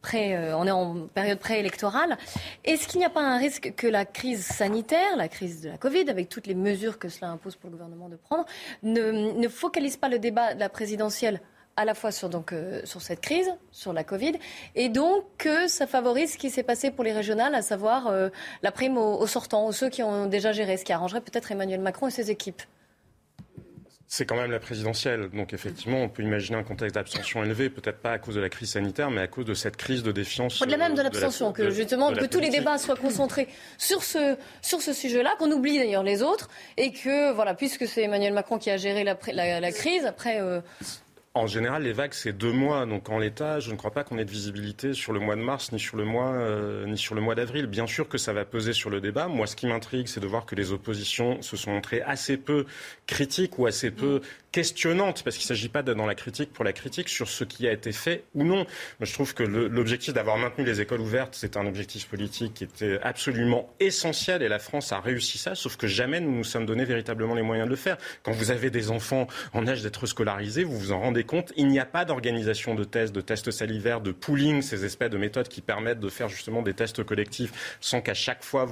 [0.02, 2.18] pré- on est en période préélectorale.
[2.64, 5.78] Est-ce qu'il n'y a pas un risque que la crise sanitaire, la crise de la
[5.78, 8.46] Covid, avec toutes les mesures que cela impose pour le gouvernement de prendre,
[8.84, 11.42] ne focalise pas le débat de la présidentielle
[11.78, 14.34] à la fois sur, donc, euh, sur cette crise, sur la Covid,
[14.76, 18.30] et donc que ça favorise ce qui s'est passé pour les régionales, à savoir euh,
[18.64, 21.52] la prime aux, aux sortants, aux ceux qui ont déjà géré, ce qui arrangerait peut-être
[21.52, 22.62] Emmanuel Macron et ses équipes.
[24.10, 25.30] C'est quand même la présidentielle.
[25.34, 28.48] Donc effectivement, on peut imaginer un contexte d'abstention élevé, peut-être pas à cause de la
[28.48, 30.62] crise sanitaire, mais à cause de cette crise de défiance.
[30.62, 33.50] Au-delà même de euh, la- l'abstention, que justement de que tous les débats soient concentrés
[33.78, 38.04] sur ce, sur ce sujet-là, qu'on oublie d'ailleurs les autres, et que, voilà, puisque c'est
[38.04, 40.62] Emmanuel Macron qui a géré la, la- la crise, après, euh,
[41.38, 42.86] En général, les vagues, c'est deux mois.
[42.86, 45.42] Donc, en l'état, je ne crois pas qu'on ait de visibilité sur le mois de
[45.42, 47.68] mars, ni sur le mois, euh, mois d'avril.
[47.68, 49.28] Bien sûr que ça va peser sur le débat.
[49.28, 52.66] Moi, ce qui m'intrigue, c'est de voir que les oppositions se sont montrées assez peu
[53.06, 54.22] critiques ou assez peu
[54.58, 57.44] questionnantes, parce qu'il ne s'agit pas d'être dans la critique pour la critique sur ce
[57.44, 58.66] qui a été fait ou non.
[59.00, 62.98] Je trouve que l'objectif d'avoir maintenu les écoles ouvertes, c'est un objectif politique qui était
[63.04, 66.86] absolument essentiel et la France a réussi ça, sauf que jamais nous nous sommes donné
[66.86, 67.98] véritablement les moyens de le faire.
[68.24, 71.68] Quand vous avez des enfants en âge d'être scolarisés, vous vous en rendez compte, il
[71.68, 75.50] n'y a pas d'organisation de tests, de tests salivaires, de pooling, ces espèces de méthodes
[75.50, 78.66] qui permettent de faire justement des tests collectifs sans qu'à chaque fois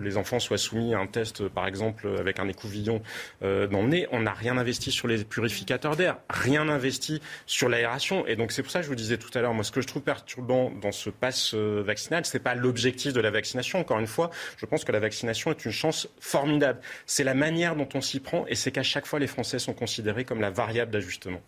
[0.00, 3.02] les enfants soient soumis à un test, par exemple, avec un écouvillon
[3.42, 4.08] euh, dans le nez.
[4.12, 8.26] On n'a rien investi sur les purificateurs d'air, rien investi sur l'aération.
[8.26, 9.80] Et donc c'est pour ça que je vous disais tout à l'heure, moi ce que
[9.80, 13.78] je trouve perturbant dans ce pass euh, vaccinal, c'est pas l'objectif de la vaccination.
[13.78, 16.80] Encore une fois, je pense que la vaccination est une chance formidable.
[17.06, 19.74] C'est la manière dont on s'y prend et c'est qu'à chaque fois les Français sont
[19.74, 21.40] considérés comme la variable d'ajustement.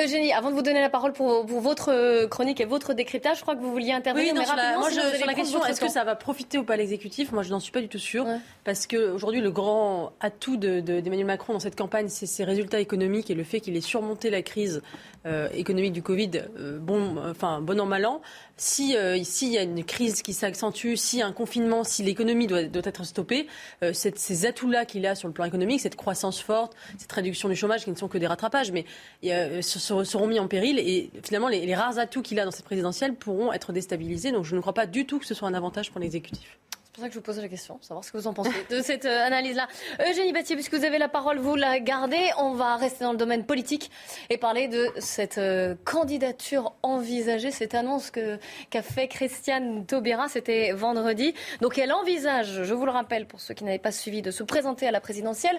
[0.00, 3.36] Eugénie, avant de vous donner la parole pour, pour votre euh, chronique et votre décrétage,
[3.36, 4.28] je crois que vous vouliez intervenir.
[4.32, 5.88] Oui, non, mais sur la, rapidement, moi, sinon je- vous sur la question, est-ce que
[5.90, 7.30] ça va profiter ou pas à l'exécutif?
[7.30, 8.24] Moi, je n'en suis pas du tout sûre.
[8.24, 8.38] Ouais.
[8.64, 12.80] Parce qu'aujourd'hui, le grand atout de- de- d'Emmanuel Macron dans cette campagne, c'est ses résultats
[12.80, 14.80] économiques et le fait qu'il ait surmonté la crise
[15.26, 18.20] euh, économique du Covid, euh, bon, enfin, bon an, mal an.
[18.56, 22.64] Si euh, s'il y a une crise qui s'accentue, a un confinement, si l'économie doit,
[22.64, 23.46] doit être stoppée,
[23.82, 27.56] euh, ces atouts-là qu'il a sur le plan économique, cette croissance forte, cette réduction du
[27.56, 28.84] chômage qui ne sont que des rattrapages, mais
[29.24, 32.50] euh, se- seront mis en péril et finalement les, les rares atouts qu'il a dans
[32.50, 34.32] cette présidentielle pourront être déstabilisés.
[34.32, 36.58] Donc je ne crois pas du tout que ce soit un avantage pour l'exécutif.
[36.92, 38.50] C'est pour ça que je vous posais la question, savoir ce que vous en pensez
[38.68, 39.66] de cette euh, analyse-là.
[40.10, 42.28] Eugénie Battier, puisque vous avez la parole, vous la gardez.
[42.36, 43.90] On va rester dans le domaine politique
[44.28, 51.32] et parler de cette euh, candidature envisagée, cette annonce qu'a fait Christiane Taubira, c'était vendredi.
[51.62, 54.42] Donc elle envisage, je vous le rappelle pour ceux qui n'avaient pas suivi, de se
[54.42, 55.58] présenter à la présidentielle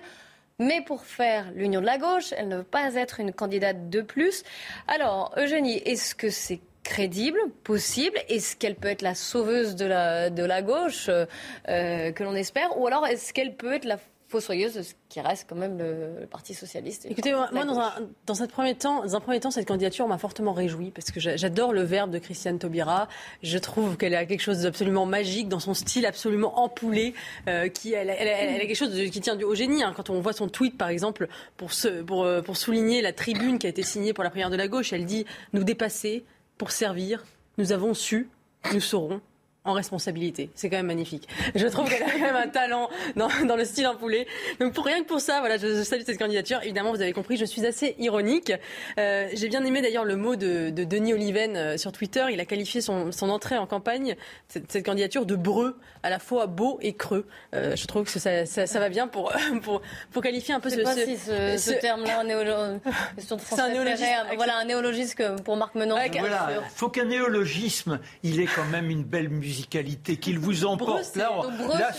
[0.59, 4.01] Mais pour faire l'union de la gauche, elle ne veut pas être une candidate de
[4.01, 4.43] plus.
[4.87, 10.29] Alors, Eugénie, est-ce que c'est crédible, possible Est-ce qu'elle peut être la sauveuse de la,
[10.29, 11.25] de la gauche, euh,
[11.69, 15.21] euh, que l'on espère Ou alors est-ce qu'elle peut être la fossoyeuse de ce qui
[15.21, 17.05] reste quand même le, Parti socialiste.
[17.05, 17.93] Écoutez, moi, dans, un,
[18.25, 21.71] dans, premier temps, dans un premier temps, cette candidature m'a fortement réjoui parce que j'adore
[21.71, 23.07] le verbe de Christiane Taubira.
[23.43, 27.13] Je trouve qu'elle a quelque chose d'absolument magique dans son style absolument empoulé.
[27.47, 29.83] Euh, qui, elle, elle, a quelque chose qui tient du haut génie.
[29.83, 29.93] Hein.
[29.95, 33.67] Quand on voit son tweet, par exemple, pour, ce, pour, pour souligner la tribune qui
[33.67, 36.25] a été signée pour la prière de la gauche, elle dit Nous dépasser
[36.57, 37.23] pour servir,
[37.57, 38.29] nous avons su,
[38.73, 39.21] nous saurons
[39.65, 40.49] en responsabilité.
[40.55, 41.27] C'est quand même magnifique.
[41.55, 44.27] Je trouve qu'elle a quand même un talent dans, dans, le style en poulet.
[44.59, 46.59] Donc pour rien que pour ça, voilà, je, salue cette candidature.
[46.63, 48.51] Évidemment, vous avez compris, je suis assez ironique.
[48.99, 52.25] Euh, J'ai bien aimé d'ailleurs le mot de, de Denis Oliven euh, sur Twitter.
[52.31, 54.15] Il a qualifié son, son entrée en campagne,
[54.49, 57.25] cette, cette, candidature, de breu, à la fois beau et creux.
[57.55, 60.69] Euh, je trouve que ça, ça, ça, va bien pour, pour, pour qualifier un peu
[60.69, 62.81] ce, pas ce, si ce, ce terme-là, un néologisme.
[63.39, 64.05] C'est un néologisme.
[64.35, 65.95] Voilà, un néologisme pour Marc Menon.
[66.19, 71.15] voilà, faut qu'un néologisme, il ait quand même une belle musique musicalité qu'il vous emporte.
[71.15, 71.91] Là, on, là,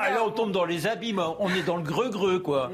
[0.00, 1.22] ah, là, on tombe dans les abîmes.
[1.38, 2.70] On est dans le greu-greu, quoi.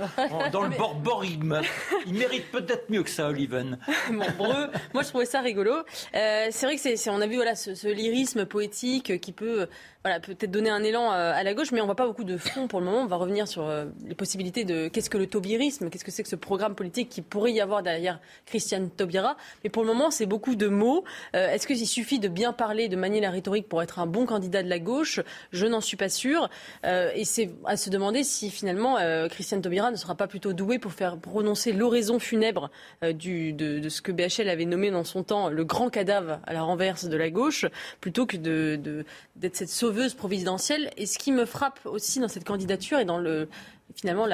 [0.52, 1.60] dans le borborime.
[2.06, 3.78] Il mérite peut-être mieux que ça, Oliven.
[4.38, 4.70] breu.
[4.94, 5.72] Moi, je trouvais ça rigolo.
[6.14, 9.66] Euh, c'est vrai que c'est, on a vu voilà, ce, ce lyrisme poétique qui peut
[10.06, 12.36] voilà, peut-être donner un élan euh, à la gauche, mais on voit pas beaucoup de
[12.36, 13.00] fond pour le moment.
[13.00, 16.22] On va revenir sur euh, les possibilités de qu'est-ce que le taubirisme, qu'est-ce que c'est
[16.22, 19.36] que ce programme politique qui pourrait y avoir derrière Christiane Taubira.
[19.64, 21.02] Mais pour le moment, c'est beaucoup de mots.
[21.34, 24.26] Euh, est-ce qu'il suffit de bien parler, de manier la rhétorique pour être un bon
[24.26, 25.20] candidat de la gauche
[25.52, 26.48] Je n'en suis pas sûr.
[26.85, 28.96] et c'est à se demander si finalement
[29.28, 32.70] Christiane Taubira ne sera pas plutôt douée pour faire prononcer l'oraison funèbre
[33.14, 36.62] du, de, ce que BHL avait nommé dans son temps le grand cadavre à la
[36.62, 37.66] renverse de la gauche,
[38.00, 40.90] plutôt que d'être cette sauveuse providentielle.
[40.96, 43.48] Et ce qui me frappe aussi dans cette candidature et dans le
[43.94, 44.27] finalement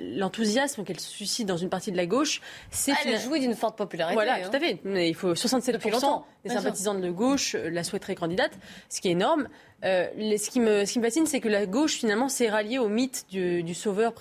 [0.00, 4.14] l'enthousiasme qu'elle suscite dans une partie de la gauche, c'est elle jouit d'une forte popularité.
[4.14, 4.48] Voilà, hein.
[4.48, 4.78] tout à fait.
[4.84, 8.52] Mais il faut 67% des sympathisants de gauche la souhaiteraient candidate,
[8.88, 9.48] ce qui est énorme.
[9.82, 12.78] Euh, ce, qui me, ce, qui me, fascine, c'est que la gauche, finalement, s'est ralliée
[12.78, 14.12] au mythe du, du sauveur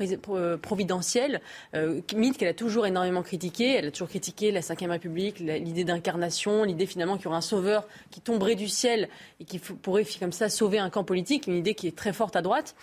[0.62, 1.42] providentiel,
[1.76, 3.76] euh, mythe qu'elle a toujours énormément critiqué.
[3.76, 7.42] Elle a toujours critiqué la Ve République, l'idée d'incarnation, l'idée finalement qu'il y aurait un
[7.42, 9.10] sauveur qui tomberait du ciel
[9.42, 12.36] et qui pourrait comme ça sauver un camp politique, une idée qui est très forte
[12.36, 12.76] à droite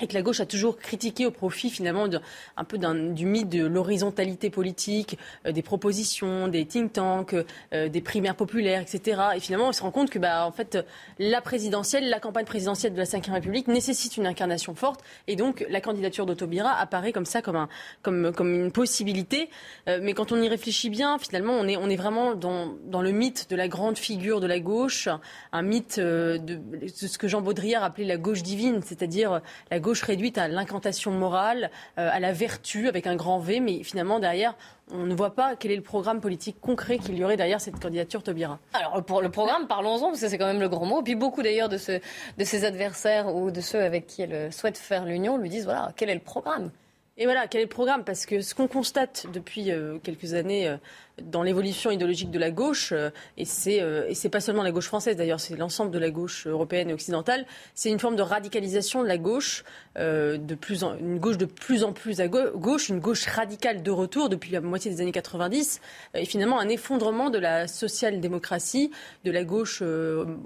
[0.00, 2.18] et que la gauche a toujours critiqué au profit finalement de,
[2.56, 7.34] un peu du mythe de l'horizontalité politique, euh, des propositions, des think tanks,
[7.72, 9.20] euh, des primaires populaires, etc.
[9.36, 10.78] Et finalement, on se rend compte que bah, en fait,
[11.18, 15.64] la présidentielle, la campagne présidentielle de la Ve République nécessite une incarnation forte, et donc
[15.68, 17.68] la candidature d'Autobira apparaît comme ça, comme, un,
[18.02, 19.50] comme, comme une possibilité.
[19.88, 23.02] Euh, mais quand on y réfléchit bien, finalement, on est, on est vraiment dans, dans
[23.02, 25.08] le mythe de la grande figure de la gauche,
[25.52, 30.00] un mythe de, de ce que Jean Baudrillard appelait la gauche divine, c'est-à-dire la gauche
[30.00, 34.54] réduite à l'incantation morale, euh, à la vertu avec un grand V, mais finalement derrière,
[34.90, 37.78] on ne voit pas quel est le programme politique concret qu'il y aurait derrière cette
[37.78, 38.58] candidature Taubira.
[38.72, 41.02] Alors pour le programme, parlons-en, parce que c'est quand même le grand mot.
[41.02, 45.36] Puis beaucoup d'ailleurs de ses adversaires ou de ceux avec qui elle souhaite faire l'union
[45.36, 46.70] lui disent, voilà, quel est le programme?
[47.18, 48.04] Et voilà, quel est le programme?
[48.04, 50.76] Parce que ce qu'on constate depuis euh, quelques années euh,
[51.20, 55.16] dans l'évolution idéologique de la gauche, euh, euh, et c'est pas seulement la gauche française
[55.16, 57.44] d'ailleurs, c'est l'ensemble de la gauche européenne et occidentale,
[57.74, 62.28] c'est une forme de radicalisation de la gauche, une gauche de plus en plus à
[62.28, 65.80] gauche, une gauche radicale de retour depuis la moitié des années 90,
[66.14, 68.90] et finalement un effondrement de la social-démocratie,
[69.24, 69.82] de la gauche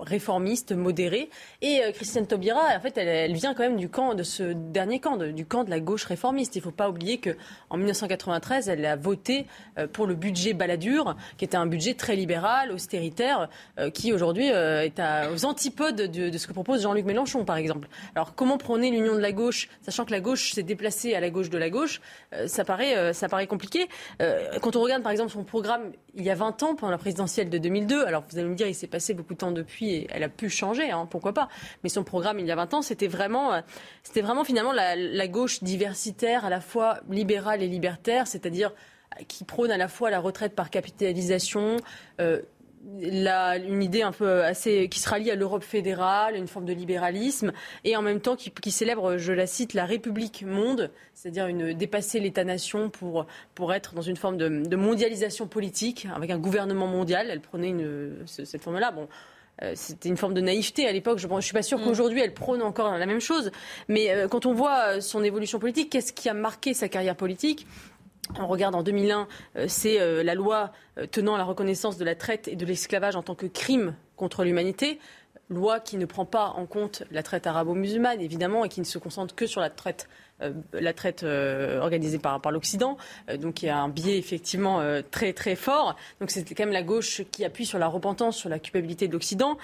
[0.01, 1.31] réformiste, modérée.
[1.63, 5.17] Et Christiane Taubira, en fait, elle, vient quand même du camp de ce dernier camp,
[5.17, 6.56] du camp de la gauche réformiste.
[6.57, 7.37] Il ne faut pas oublier que
[7.71, 9.47] en 1993, elle a voté
[9.93, 14.83] pour le budget Balladur, qui était un budget très libéral, austéritaire, euh, qui aujourd'hui euh,
[14.83, 15.01] est
[15.33, 17.89] aux antipodes de, ce que propose Jean-Luc Mélenchon, par exemple.
[18.15, 21.31] Alors comment prôner l'union de la gauche, sachant que la gauche s'est déplacée à la
[21.31, 22.01] gauche de la gauche
[22.35, 23.89] euh, ça, paraît, ça paraît compliqué.
[24.63, 27.51] quand on regarde, par exemple, son programme il y a 20 ans, pendant la présidentielle
[27.51, 30.07] de 2002, alors vous allez me dire, il s'est passé beaucoup de temps depuis et
[30.11, 31.49] elle a pu changer, hein, pourquoi pas.
[31.83, 33.61] Mais son programme, il y a 20 ans, c'était vraiment,
[34.03, 38.73] c'était vraiment finalement la gauche diversitaire, à la fois libérale et libertaire, c'est-à-dire
[39.29, 41.77] qui prône à la fois la retraite par capitalisation,
[42.21, 42.43] euh,
[43.03, 47.53] une idée un peu assez qui se rallie à l'Europe fédérale, une forme de libéralisme,
[47.85, 52.21] et en même temps qui, célèbre, je la cite, la République monde, c'est-à-dire une dépasser
[52.21, 57.29] l'État-nation pour pour être dans une forme de, mondialisation politique avec un gouvernement mondial.
[57.29, 57.75] Elle prenait
[58.27, 58.93] cette forme-là.
[58.93, 59.09] Bon.
[59.63, 61.19] Euh, c'était une forme de naïveté à l'époque.
[61.19, 61.85] Je ne suis pas sûre mm.
[61.85, 63.51] qu'aujourd'hui elle prône encore la même chose.
[63.89, 67.67] Mais euh, quand on voit son évolution politique, qu'est-ce qui a marqué sa carrière politique?
[68.39, 72.05] On regarde en 2001, euh, c'est euh, la loi euh, tenant à la reconnaissance de
[72.05, 74.99] la traite et de l'esclavage en tant que crime contre l'humanité.
[75.49, 78.99] loi qui ne prend pas en compte la traite arabo-musulmane, évidemment, et qui ne se
[78.99, 80.26] concentre que sur la traite euh,
[80.73, 82.97] la traite euh, organisée par, par l'Occident.
[83.29, 85.97] Euh, donc il y a un biais effectivement très très fort.
[86.21, 89.13] Donc c'est quand même la gauche qui appuie sur la repentance, sur la culpabilité de
[89.13, 89.57] l'Occident.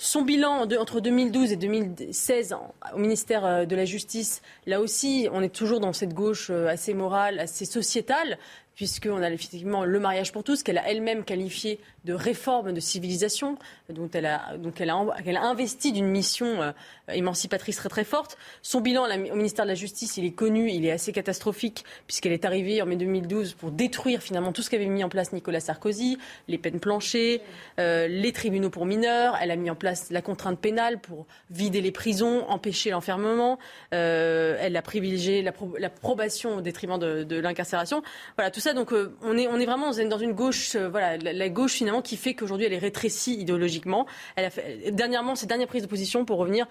[0.00, 2.54] Son bilan entre 2012 et 2016
[2.94, 7.40] au ministère de la Justice, là aussi, on est toujours dans cette gauche assez morale,
[7.40, 8.38] assez sociétale,
[8.78, 13.58] puisqu'on a effectivement le mariage pour tous, qu'elle a elle-même qualifié de réforme de civilisation,
[13.88, 16.70] dont elle a, donc elle a, elle a investi d'une mission euh,
[17.12, 18.38] émancipatrice très très forte.
[18.62, 22.30] Son bilan au ministère de la Justice, il est connu, il est assez catastrophique, puisqu'elle
[22.30, 25.58] est arrivée en mai 2012 pour détruire finalement tout ce qu'avait mis en place Nicolas
[25.58, 27.42] Sarkozy, les peines planchées,
[27.80, 31.80] euh, les tribunaux pour mineurs, elle a mis en place la contrainte pénale pour vider
[31.80, 33.58] les prisons, empêcher l'enfermement,
[33.92, 35.50] euh, elle a privilégié la,
[35.90, 38.04] probation au détriment de, de l'incarcération.
[38.36, 41.16] Voilà, tout ça donc euh, on, est, on est vraiment dans une gauche, euh, voilà,
[41.16, 44.06] la, gauche finalement qui fait qu'aujourd'hui elle est rétrécie idéologiquement.
[44.36, 46.66] Elle a fait, dernièrement, ses dernières prises de position pour revenir,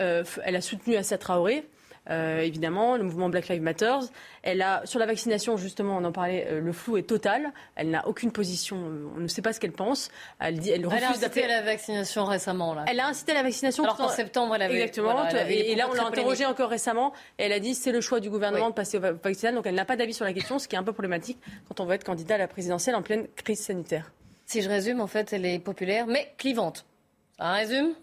[0.00, 1.64] euh, elle a soutenu Assa Traoré.
[2.10, 3.98] Euh, évidemment, le mouvement Black Lives Matter.
[4.42, 7.52] Elle a, sur la vaccination, justement, on en parlait, euh, le flou est total.
[7.76, 10.10] Elle n'a aucune position, euh, on ne sait pas ce qu'elle pense.
[10.40, 12.74] Elle, dit, elle, refuse a incité à la vaccination récemment.
[12.74, 12.84] Là.
[12.88, 13.84] Elle a incité à la vaccination.
[13.84, 14.80] Alors qu'en septembre, elle avait.
[14.80, 15.28] Exactement.
[15.28, 17.12] et, là, on l'a interrogée encore récemment.
[17.38, 19.54] Et elle a dit c'est le choix du gouvernement de passer au vaccinal.
[19.54, 21.80] Donc elle n'a pas d'avis sur la question, ce qui est un peu problématique quand
[21.80, 24.12] on veut être candidat à la présidentielle en pleine crise sanitaire.
[24.46, 26.86] Si je résume, en fait, elle est populaire, mais clivante.
[27.38, 27.94] Ça résume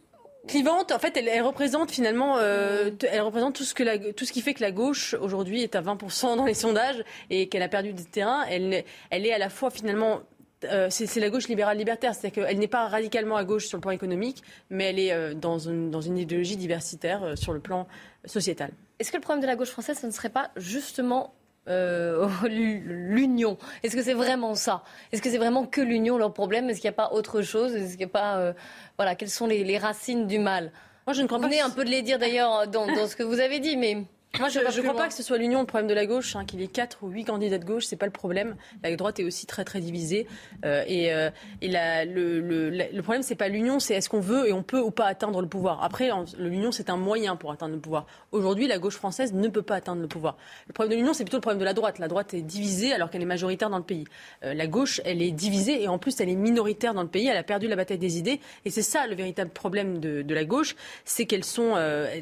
[0.47, 0.91] clivante.
[0.91, 4.53] En fait, elle, représente finalement, euh, elle représente tout ce, que tout ce qui fait
[4.53, 8.05] que la gauche aujourd'hui est à 20% dans les sondages et qu'elle a perdu du
[8.05, 8.43] terrain.
[8.49, 10.21] Elle, elle est à la fois finalement
[10.63, 13.81] euh, c'est la gauche libérale libertaire, c'est-à-dire qu'elle n'est pas radicalement à gauche sur le
[13.81, 17.88] plan économique, mais elle est euh, dans, une, dans, une, idéologie diversitaire sur le plan
[18.23, 18.71] sociétal.
[18.97, 21.36] Est-ce que le problème de la gauche française, ce ne serait pas justement
[21.67, 23.58] euh, l'union.
[23.84, 24.84] Est-ce que c'est vraiment ça?
[25.12, 26.69] Est-ce que c'est vraiment que l'union leur problème?
[26.69, 27.75] Est-ce qu'il n'y a pas autre chose?
[27.75, 28.54] Est-ce qu'il a pas euh,
[28.97, 30.71] voilà quelles sont les, racines du mal?
[31.08, 31.65] Moi, je ne crois vous pas.
[31.65, 34.06] un peu de les dire d'ailleurs dans, dans ce que vous avez dit, mais
[34.39, 36.45] moi, je ne crois pas que ce soit l'union le problème de la gauche, hein,
[36.45, 38.55] qu'il y ait quatre ou huit candidats de gauche, c'est pas le problème.
[38.83, 40.27] La droite est aussi très très divisée.
[40.65, 41.29] Euh, et, euh,
[41.61, 44.63] et la, le, le, le, problème, c'est pas l'union, c'est est-ce qu'on veut et on
[44.63, 45.83] peut ou pas atteindre le pouvoir.
[45.83, 48.05] Après, l'union, c'est un moyen pour atteindre le pouvoir.
[48.31, 50.37] Aujourd'hui, la gauche française ne peut pas atteindre le pouvoir.
[50.67, 51.99] Le problème de l'union, c'est plutôt le problème de la droite.
[51.99, 54.05] La droite est divisée alors qu'elle est majoritaire dans le pays.
[54.43, 57.27] Euh, la gauche, elle est divisée et en plus, elle est minoritaire dans le pays.
[57.27, 58.39] Elle a perdu la bataille des idées.
[58.65, 61.75] Et c'est ça le véritable problème de, de la gauche, c'est qu'elle sont,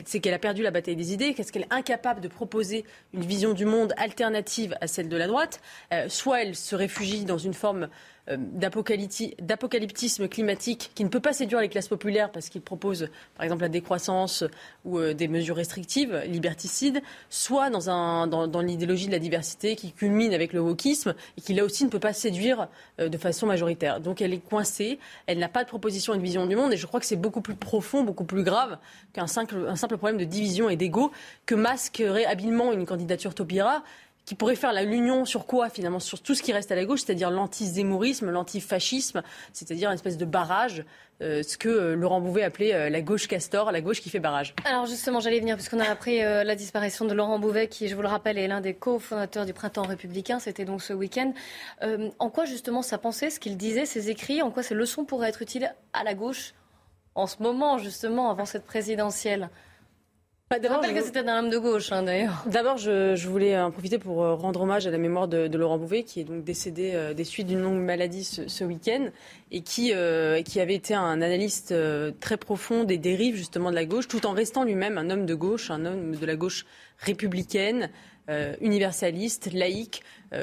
[0.05, 3.23] c'est qu'elle a perdu la bataille des idées, qu'est-ce qu'elle est incapable de proposer une
[3.23, 5.61] vision du monde alternative à celle de la droite.
[5.93, 7.87] Euh, soit elle se réfugie dans une forme
[8.27, 13.63] d'apocalyptisme climatique qui ne peut pas séduire les classes populaires parce qu'il propose, par exemple,
[13.63, 14.43] la décroissance
[14.85, 20.53] ou euh, des mesures restrictives, liberticides, soit dans, l'idéologie de la diversité qui culmine avec
[20.53, 23.99] le wokisme et qui, là aussi, ne peut pas séduire de façon majoritaire.
[23.99, 26.77] Donc elle est coincée, elle n'a pas de proposition et de vision du monde et
[26.77, 28.77] je crois que c'est beaucoup plus profond, beaucoup plus grave
[29.13, 31.11] qu'un simple, problème de division et d'ego
[31.45, 33.83] que masquerait habilement une candidature Taupira
[34.25, 37.01] qui pourrait faire l'union sur quoi finalement Sur tout ce qui reste à la gauche,
[37.01, 40.85] c'est-à-dire l'anti-zémourisme, l'anti-fascisme, c'est-à-dire une espèce de barrage,
[41.21, 44.19] euh, ce que euh, Laurent Bouvet appelait euh, la gauche castor, la gauche qui fait
[44.19, 44.55] barrage.
[44.65, 48.01] Alors justement, j'allais venir, puisqu'on a appris la disparition de Laurent Bouvet, qui, je vous
[48.01, 51.33] le rappelle, est l'un des cofondateurs du Printemps républicain, c'était donc ce week-end.
[51.81, 55.29] en quoi justement sa pensée, ce qu'il disait, ses écrits, en quoi ces leçons pourraient
[55.29, 56.53] être utiles à la gauche
[57.15, 59.49] en ce moment, justement, avant cette présidentielle?
[60.53, 62.43] Bah, d'abord, que c'était un homme de gauche, hein, d'ailleurs.
[62.45, 66.03] D'abord, je, voulais en profiter pour euh, rendre hommage à la mémoire de, Laurent Bouvet,
[66.03, 69.07] qui est donc décédé euh, des suites d'une longue maladie ce, week-end,
[69.51, 71.73] et qui, euh, qui avait été un analyste
[72.19, 75.33] très profond des dérives justement de la gauche, tout en restant lui-même un homme de
[75.33, 76.65] gauche, un homme de la gauche
[76.99, 77.89] républicaine,
[78.61, 80.01] universaliste, laïque,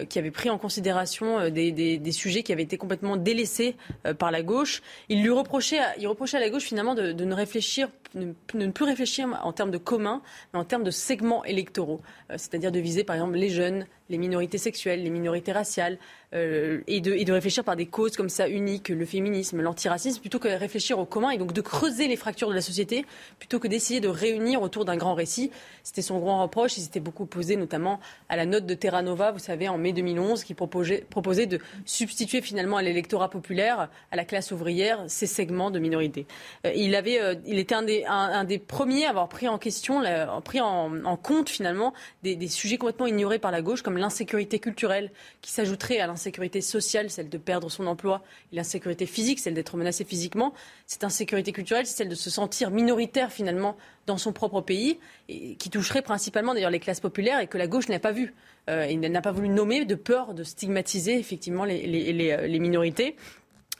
[0.08, 3.76] qui avait pris en considération euh, des, sujets qui avaient été complètement délaissés
[4.06, 4.82] euh, par la gauche.
[5.08, 8.70] Il lui reprochait, à, il reprochait à la gauche finalement de, ne réfléchir, de, ne
[8.70, 10.22] plus réfléchir en termes de commun,
[10.52, 12.00] mais en termes de segments électoraux,
[12.30, 15.98] c'est-à-dire de viser par exemple les jeunes, les minorités sexuelles, les minorités raciales,
[16.32, 20.38] et, de, et de réfléchir par des causes comme ça uniques, le féminisme, l'antiracisme, plutôt
[20.38, 23.04] que de réfléchir au commun et donc de creuser les fractures de la société,
[23.40, 25.50] plutôt que d'essayer de réunir autour d'un grand récit.
[25.82, 26.76] C'était son grand reproche.
[26.76, 27.98] Il s'était beaucoup opposé notamment
[28.28, 31.58] à la note de Terra Nova, vous savez, en mai 2011 qui proposait, proposait de
[31.84, 36.26] substituer finalement à l'électorat populaire, à la classe ouvrière, ces segments de minorité.
[36.66, 40.02] Euh, euh, il était un des, premiers à avoir pris en question,
[40.44, 45.50] pris en, compte finalement des, sujets complètement ignorés par la gauche, comme l'insécurité culturelle, qui
[45.50, 50.04] s'ajouterait à l'insécurité sociale, celle de perdre son emploi, et l'insécurité physique, celle d'être menacé
[50.04, 50.52] physiquement.
[50.86, 55.70] Cette insécurité culturelle, c'est celle de se sentir minoritaire finalement dans son propre pays, qui
[55.70, 58.34] toucherait principalement d'ailleurs les classes populaires et que la gauche n'a pas vu.
[58.68, 63.16] Euh, il n'a pas voulu nommer de peur de stigmatiser effectivement les, les, les, minorités.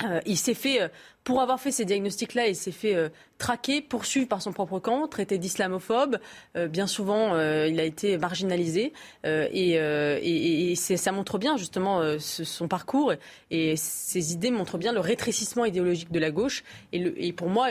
[0.05, 0.91] Euh, il s'est fait
[1.31, 2.97] pour avoir fait ces diagnostics-là, il s'est fait
[3.41, 6.19] traqué, poursuivi par son propre camp, traité d'islamophobe.
[6.57, 8.93] Euh, bien souvent, euh, il a été marginalisé.
[9.27, 13.15] Euh, et, ça montre bien justement son parcours
[13.51, 16.63] et ses idées montrent bien le rétrécissement idéologique de la gauche.
[16.93, 17.69] Et, pour moi,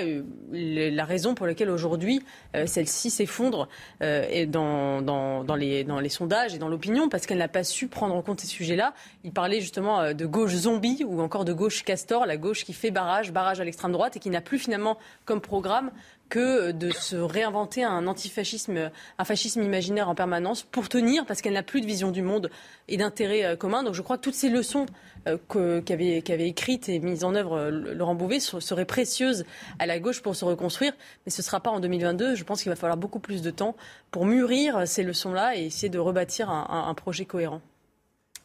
[0.52, 2.24] la raison pour laquelle aujourd'hui
[2.66, 3.68] celle-ci s'effondre
[4.02, 8.40] dans, dans, les, sondages et dans l'opinion, parce qu'elle n'a pas su prendre en compte
[8.40, 8.94] ces sujets-là.
[9.24, 12.90] Il parlait justement de gauche zombie ou encore de gauche castor, la gauche qui fait
[12.90, 15.92] barrage à l'extrême droite et qui n'a plus finalement comme programme
[16.30, 21.54] que de se réinventer un antifascisme, un fascisme imaginaire en permanence pour tenir, parce qu'elle
[21.54, 22.52] n'a plus de vision du monde
[22.88, 23.84] et d'intérêt euh, commun.
[23.84, 24.86] Donc je crois que toutes ces leçons
[25.28, 29.44] euh, qu'avait écrites et mises en œuvre euh, Laurent Bouvet seraient précieuses
[29.80, 30.94] à la gauche pour se reconstruire,
[31.26, 32.36] mais ce ne sera pas en 2022.
[32.36, 33.76] Je pense qu'il va falloir beaucoup plus de temps
[34.12, 37.62] pour mûrir ces leçons-là et essayer de rebâtir un projet cohérent.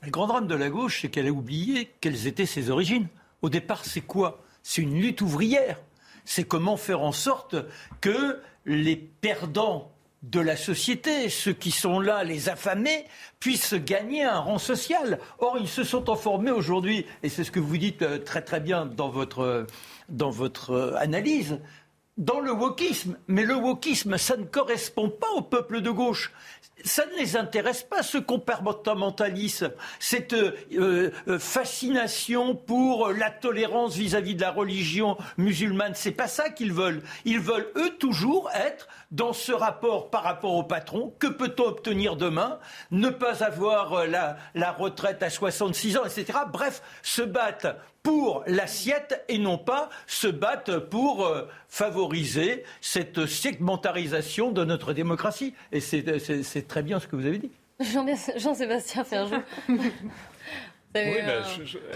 [0.04, 3.08] Le grand drame de la gauche, c'est qu'elle a oublié quelles étaient ses origines.
[3.40, 4.43] Au départ, c'est quoi?
[4.64, 5.78] C'est une lutte ouvrière
[6.24, 7.56] c'est comment faire en sorte
[8.00, 9.90] que les perdants
[10.22, 13.04] de la société, ceux qui sont là, les affamés,
[13.40, 15.18] puissent gagner un rang social.
[15.38, 18.60] Or, ils se sont informés aujourd'hui, et c'est ce que vous dites euh, très très
[18.60, 19.66] bien dans votre,
[20.08, 21.58] dans votre euh, analyse,
[22.16, 23.16] dans le wokisme.
[23.26, 26.32] Mais le wokisme, ça ne correspond pas au peuple de gauche
[26.84, 34.34] ça ne les intéresse pas, ce comportementalisme, cette euh, euh, fascination pour la tolérance vis-à-vis
[34.34, 35.92] de la religion musulmane.
[35.94, 37.02] C'est pas ça qu'ils veulent.
[37.24, 41.14] Ils veulent, eux, toujours être dans ce rapport par rapport au patron.
[41.18, 42.58] Que peut-on obtenir demain?
[42.90, 46.38] Ne pas avoir euh, la, la retraite à 66 ans, etc.
[46.52, 54.52] Bref, se battre pour l'assiette et non pas se battre pour euh, favoriser cette segmentarisation
[54.52, 55.54] de notre démocratie.
[55.72, 57.50] Et c'est très bien ce que vous avez dit.
[58.36, 59.34] Jean-Sébastien Ferjou.
[60.94, 61.42] Oui, bah,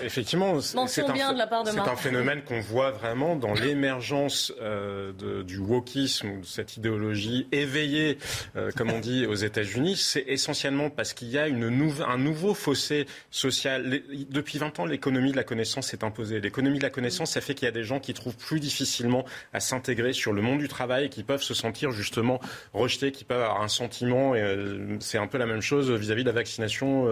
[0.02, 5.12] effectivement, c'est un, phénomène qu'on voit vraiment dans l'émergence euh,
[5.44, 8.18] du wokisme, de cette idéologie éveillée,
[8.56, 9.96] euh, comme on dit aux États-Unis.
[9.96, 11.68] C'est essentiellement parce qu'il y a une
[12.08, 14.00] un nouveau fossé social.
[14.30, 16.40] depuis 20 ans, l'économie de la connaissance s'est imposée.
[16.40, 19.24] L'économie de la connaissance, ça fait qu'il y a des gens qui trouvent plus difficilement
[19.52, 22.40] à s'intégrer sur le monde du travail et qui peuvent se sentir justement
[22.72, 24.34] rejetés, qui peuvent avoir un sentiment.
[24.34, 27.06] Euh, c'est un peu la même chose vis-à-vis de la vaccination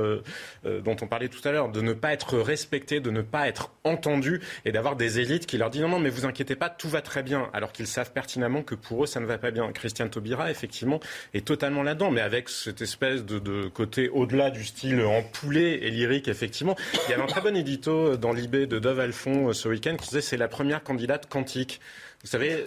[0.64, 3.71] dont on parlait tout à l'heure de ne pas être respecté, de ne pas être
[3.85, 6.89] entendu et d'avoir des élites qui leur disent non, non, mais vous inquiétez pas, tout
[6.89, 9.71] va très bien, alors qu'ils savent pertinemment que pour eux, ça ne va pas bien.
[9.73, 11.01] Christiane Taubira, effectivement,
[11.35, 15.91] est totalement là-dedans, mais avec cette espèce de, côté au-delà du style en poulet et
[15.91, 16.77] lyrique, effectivement.
[17.07, 19.97] Il y avait un très bon édito dans l'IB de Dove Alphon euh, ce week-end
[19.97, 21.81] qui disait c'est la première candidate quantique.
[22.27, 22.67] Vous savez,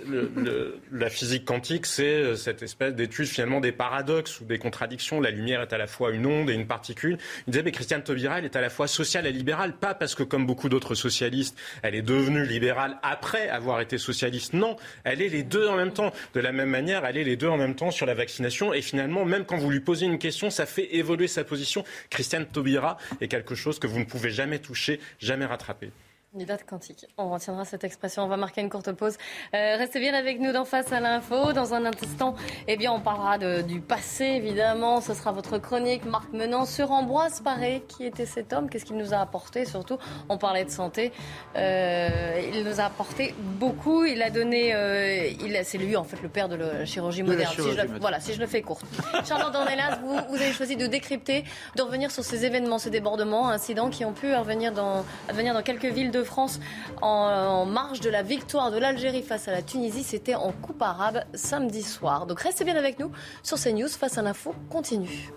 [0.90, 5.20] la physique quantique, c'est euh, cette espèce d'étude finalement des paradoxes ou des contradictions.
[5.20, 7.18] La lumière est à la fois une onde et une particule.
[7.46, 10.16] Il disait, mais Christiane Taubira, elle est à la fois sociale et libérale, pas parce
[10.16, 14.54] que comme beaucoup d'autres socialistes, elle est devenue libérale après avoir été socialiste.
[14.54, 16.14] Non, elle est les deux en même temps.
[16.34, 18.74] De la même manière, elle est les deux en même temps sur la vaccination.
[18.74, 21.84] Et finalement, même quand vous lui posez une question, ça fait évoluer sa position.
[22.10, 25.92] Christiane Taubira est quelque chose que vous ne pouvez jamais toucher, jamais rattraper.
[26.32, 27.08] Candidate quantique.
[27.18, 28.24] On retiendra cette expression.
[28.24, 29.18] On va marquer une courte pause.
[29.56, 31.54] Euh, restez bien avec nous dans Face à l'info.
[31.54, 32.36] Dans un instant,
[32.68, 35.02] eh bien, on parlera du passé, évidemment.
[35.02, 36.06] Ce sera votre chronique.
[36.06, 37.84] Marc Menant sur Ambroise Paré.
[37.88, 38.70] Qui était cet homme?
[38.70, 39.98] Qu'est-ce qu'il nous a apporté Surtout,
[40.30, 41.12] on parlait de santé.
[41.56, 44.06] Euh, il nous a apporté beaucoup.
[44.06, 44.76] Il a donné.
[44.76, 45.32] Euh,
[45.64, 47.56] c'est lui, en fait, le père de la chirurgie moderne.
[47.56, 48.86] si je voilà, si je le fais courte.
[49.28, 51.44] Charlotte Dornelas, vous, vous avez choisi de décrypter,
[51.76, 55.64] de revenir sur ces événements, ces débordements, incidents qui ont pu advenir dans, advenir dans
[55.64, 56.60] quelques villes de France
[57.02, 60.04] en, marge de la victoire de l'Algérie face à la Tunisie.
[60.04, 62.26] C'était en Coupe arabe samedi soir.
[62.26, 63.12] Donc restez bien avec nous
[63.44, 63.90] sur CNews.
[63.90, 65.32] Face à l'info continue.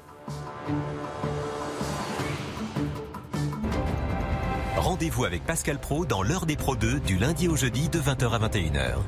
[4.76, 8.32] Rendez-vous avec Pascal Pro dans l'heure des Pro 2 du lundi au jeudi de 20h
[8.32, 8.98] à 21h.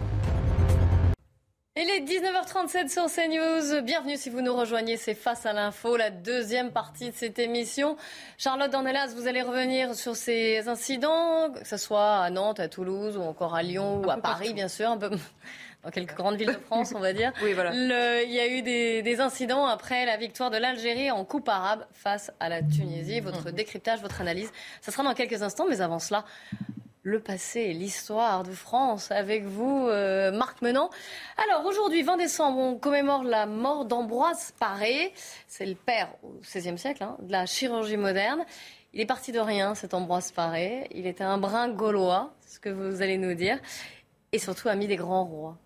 [1.76, 3.82] Il est 19h37 sur CNews.
[3.82, 4.96] Bienvenue si vous nous rejoignez.
[4.96, 7.96] C'est Face à l'info, la deuxième partie de cette émission.
[8.38, 13.16] Charlotte Dornelas, vous allez revenir sur ces incidents, que ce soit à Nantes, à Toulouse
[13.16, 15.10] ou encore à Lyon ou à Paris, bien sûr, un peu
[15.82, 17.32] dans quelques grandes villes de France, on va dire.
[17.42, 17.74] oui, voilà.
[17.74, 22.30] il y a eu des, incidents après la victoire de l'Algérie en Coupe arabe face
[22.38, 23.18] à la Tunisie.
[23.18, 23.52] Votre mmh.
[23.52, 26.24] décryptage, votre analyse, ça sera dans quelques instants, mais avant cela,
[27.04, 30.88] le passé, l'histoire de France avec vous, euh, Marc Menant.
[31.36, 35.12] Alors aujourd'hui, 20 décembre, on commémore la mort d'Ambroise Paré.
[35.46, 38.44] C'est le père au XVIe siècle hein, de la chirurgie moderne.
[38.94, 40.88] Il est parti de rien, cet Ambroise Paré.
[40.94, 43.58] Il était un brin gaulois, ce que vous allez nous dire,
[44.32, 45.58] et surtout ami des grands rois.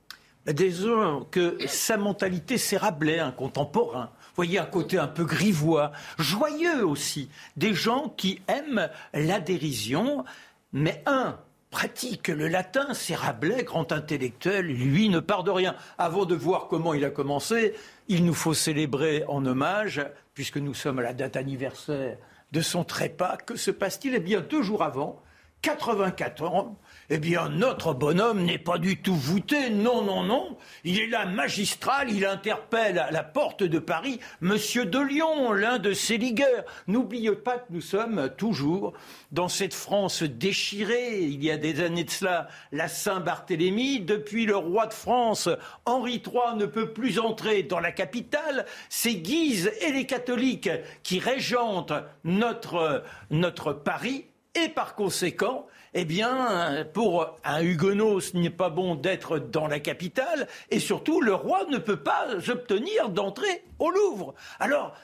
[0.44, 6.86] Disons que sa mentalité, c'est Rabelais, un contemporain voyez un côté un peu grivois, joyeux
[6.86, 10.24] aussi, des gens qui aiment la dérision,
[10.72, 11.38] mais un,
[11.70, 12.28] pratique.
[12.28, 15.74] Le latin, c'est Rabelais, grand intellectuel, lui ne part de rien.
[15.98, 17.74] Avant de voir comment il a commencé,
[18.08, 20.04] il nous faut célébrer en hommage,
[20.34, 22.16] puisque nous sommes à la date anniversaire
[22.52, 23.36] de son trépas.
[23.36, 24.14] Que se passe-t-il?
[24.14, 25.22] Eh bien, deux jours avant,
[25.62, 26.76] 84 ans,
[27.10, 29.70] eh bien, notre bonhomme n'est pas du tout voûté.
[29.70, 30.58] Non, non, non.
[30.84, 32.10] Il est là magistral.
[32.10, 36.64] Il interpelle à la porte de Paris Monsieur de Lyon, l'un de ses ligueurs.
[36.86, 38.92] N'oubliez pas que nous sommes toujours
[39.32, 41.20] dans cette France déchirée.
[41.20, 44.00] Il y a des années de cela, la Saint-Barthélemy.
[44.00, 45.48] Depuis le roi de France,
[45.86, 48.66] Henri III ne peut plus entrer dans la capitale.
[48.90, 50.70] C'est Guise et les catholiques
[51.02, 51.94] qui régentent
[52.24, 54.26] notre, notre Paris.
[54.54, 59.80] Et par conséquent, eh bien, pour un huguenot, ce n'est pas bon d'être dans la
[59.80, 64.34] capitale, et surtout, le roi ne peut pas obtenir d'entrée au Louvre.
[64.60, 64.94] Alors,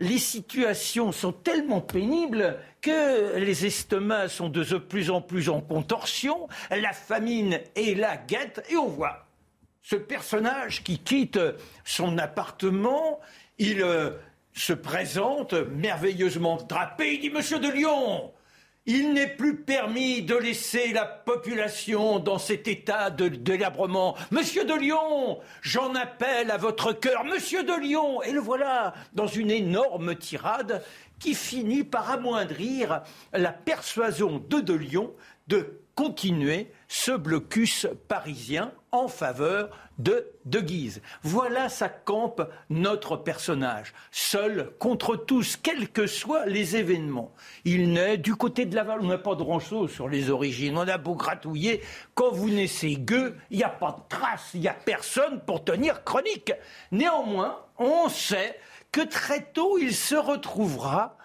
[0.00, 6.48] les situations sont tellement pénibles que les estomacs sont de plus en plus en contorsion,
[6.70, 9.26] la famine est la guette, et on voit
[9.82, 11.38] ce personnage qui quitte
[11.84, 13.20] son appartement,
[13.58, 14.10] il euh,
[14.54, 18.32] se présente merveilleusement drapé, il dit Monsieur de Lyon,
[18.86, 24.14] il n'est plus permis de laisser la population dans cet état de délabrement.
[24.30, 28.22] Monsieur de Lyon, j'en appelle à votre cœur, Monsieur de Lyon.
[28.22, 30.82] Et le voilà dans une énorme tirade
[31.18, 35.14] qui finit par amoindrir la persuasion de De Lyon
[35.48, 41.02] de continuer ce blocus parisien en faveur de De Guise.
[41.22, 47.32] Voilà ça campe notre personnage, seul contre tous, quels que soient les événements.
[47.64, 50.86] Il naît du côté de Laval, on n'a pas de grand-chose sur les origines, on
[50.86, 51.82] a beau gratouiller,
[52.14, 55.64] quand vous naissez gueux, il n'y a pas de trace, il n'y a personne pour
[55.64, 56.52] tenir chronique.
[56.92, 58.58] Néanmoins, on sait
[58.92, 61.16] que très tôt, il se retrouvera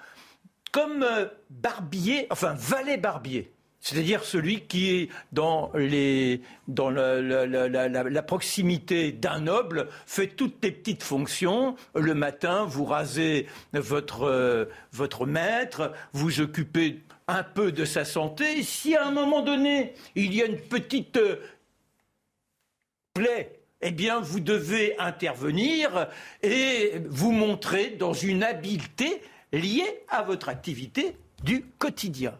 [0.71, 6.37] comme euh, barbier, enfin valet barbier c'est-à-dire celui qui est dans, la,
[8.23, 11.75] proximité d'un noble, fait toutes les petites fonctions.
[11.95, 18.63] Le matin, vous rasez votre, votre maître, vous occupez un peu de sa santé.
[18.63, 21.19] Si à un moment donné, il y a une petite
[23.13, 26.09] plaie, eh bien, vous devez intervenir
[26.43, 29.21] et vous montrer dans une habileté
[29.53, 32.37] liée à votre activité du quotidien.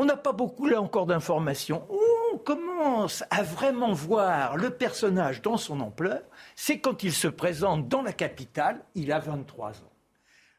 [0.00, 1.82] On n'a pas beaucoup là encore d'informations.
[1.90, 6.22] On commence à vraiment voir le personnage dans son ampleur,
[6.54, 9.92] c'est quand il se présente dans la capitale, il a 23 ans.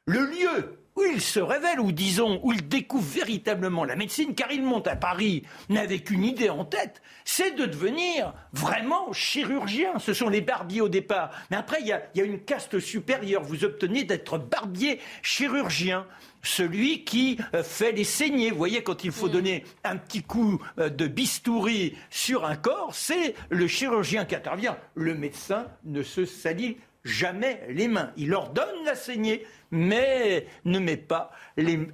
[0.08, 4.52] Le lieu où il se révèle, ou disons, où il découvre véritablement la médecine, car
[4.52, 10.00] il monte à Paris n'avait qu'une idée en tête, c'est de devenir vraiment chirurgien.
[10.00, 11.30] Ce sont les barbiers au départ.
[11.50, 13.44] Mais après, il y a, y a une caste supérieure.
[13.44, 16.06] Vous obtenez d'être barbier chirurgien
[16.42, 18.52] celui qui euh, fait les saignées.
[18.52, 19.32] Vous voyez, quand il faut mm.
[19.32, 24.78] donner un petit coup euh, de bistouri sur un corps, c'est le chirurgien qui intervient.
[24.96, 28.12] Le médecin ne se salit jamais les mains.
[28.18, 31.32] Il ordonne la saignée, mais ne met pas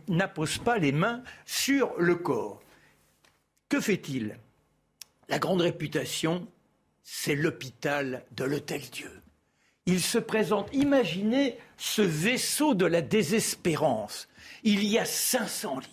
[0.07, 2.61] n'appose pas les mains sur le corps.
[3.69, 4.37] Que fait-il?
[5.27, 6.47] La grande réputation,
[7.03, 9.11] c'est l'hôpital de l'Hôtel Dieu.
[9.87, 14.27] Il se présente, imaginez ce vaisseau de la désespérance
[14.65, 15.89] il y a 500 lits.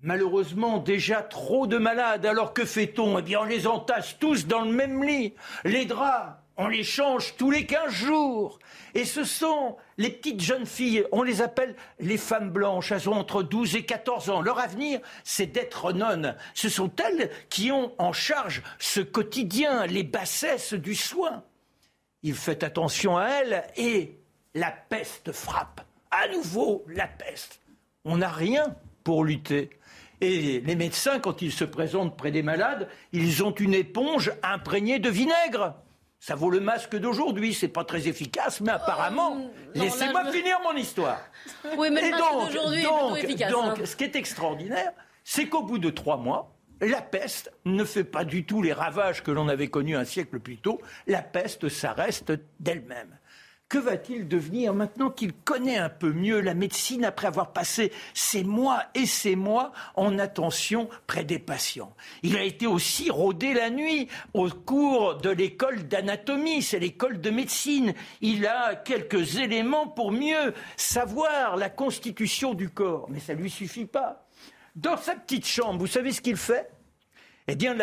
[0.00, 2.26] Malheureusement, déjà trop de malades.
[2.26, 3.18] Alors que fait-on?
[3.18, 5.32] Eh bien, on les entasse tous dans le même lit.
[5.64, 8.58] Les draps, on les change tous les 15 jours.
[8.94, 13.14] Et ce sont les petites jeunes filles, on les appelle les femmes blanches, elles ont
[13.14, 14.42] entre 12 et 14 ans.
[14.42, 16.36] Leur avenir, c'est d'être nonnes.
[16.52, 21.42] Ce sont elles qui ont en charge ce quotidien, les bassesses du soin.
[22.22, 24.18] Il fait attention à elles et
[24.54, 25.80] la peste frappe.
[26.10, 27.61] À nouveau, la peste
[28.04, 28.74] on n'a rien
[29.04, 29.70] pour lutter.
[30.20, 34.98] Et les médecins, quand ils se présentent près des malades, ils ont une éponge imprégnée
[34.98, 35.74] de vinaigre.
[36.20, 40.76] Ça vaut le masque d'aujourd'hui, c'est pas très efficace, mais apparemment, oh, laissez-moi finir mon
[40.76, 41.18] histoire.
[41.76, 43.50] Oui, mais le masque d'aujourd'hui est plutôt efficace.
[43.50, 43.84] Donc, hein.
[43.84, 44.92] ce qui est extraordinaire,
[45.24, 49.24] c'est qu'au bout de trois mois, la peste ne fait pas du tout les ravages
[49.24, 50.80] que l'on avait connus un siècle plus tôt.
[51.08, 53.18] La peste, ça reste d'elle-même.
[53.72, 58.44] Que va-t-il devenir maintenant qu'il connaît un peu mieux la médecine après avoir passé ces
[58.44, 61.96] mois et ces mois en attention près des patients?
[62.22, 67.30] Il a été aussi rodé la nuit au cours de l'école d'anatomie, c'est l'école de
[67.30, 67.94] médecine.
[68.20, 73.48] Il a quelques éléments pour mieux savoir la constitution du corps, mais ça ne lui
[73.48, 74.28] suffit pas.
[74.76, 76.70] Dans sa petite chambre, vous savez ce qu'il fait?
[77.52, 77.74] Eh bien,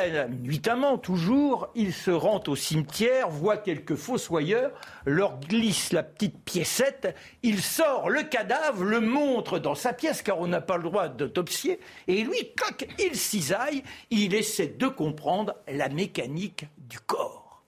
[0.42, 4.72] nuitamment, toujours, il se rend au cimetière, voit quelques fossoyeurs,
[5.06, 10.40] leur glisse la petite piécette, il sort le cadavre, le montre dans sa pièce, car
[10.40, 15.54] on n'a pas le droit d'autopsier, et lui, coq, il cisaille, il essaie de comprendre
[15.68, 17.64] la mécanique du corps.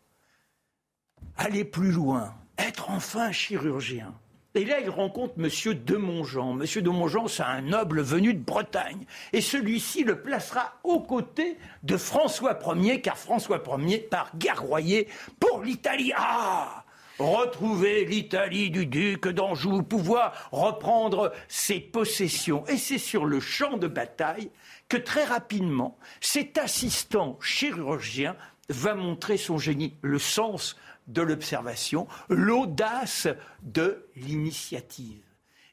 [1.38, 4.12] Aller plus loin, être enfin chirurgien.
[4.54, 5.74] Et là, il rencontre M.
[5.74, 6.60] de Montjean.
[6.60, 6.82] M.
[6.82, 9.06] de Montjean, c'est un noble venu de Bretagne.
[9.32, 15.08] Et celui-ci le placera aux côtés de François Ier, car François Ier part guerroyer
[15.40, 16.12] pour l'Italie.
[16.18, 16.84] Ah
[17.18, 22.66] Retrouver l'Italie du duc d'Anjou, pouvoir reprendre ses possessions.
[22.68, 24.50] Et c'est sur le champ de bataille
[24.90, 28.36] que très rapidement, cet assistant chirurgien
[28.70, 33.28] va montrer son génie, le sens de l'observation, l'audace
[33.64, 35.24] de l'initiative.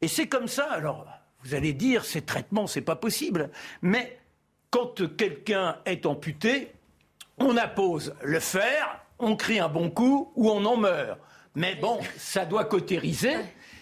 [0.01, 1.07] Et c'est comme ça, alors
[1.45, 3.51] vous allez dire, ces traitements, c'est pas possible,
[3.82, 4.18] mais
[4.70, 6.72] quand quelqu'un est amputé,
[7.39, 11.18] on appose le fer, on crie un bon coup ou on en meurt.
[11.55, 13.34] Mais bon, ça doit cautériser.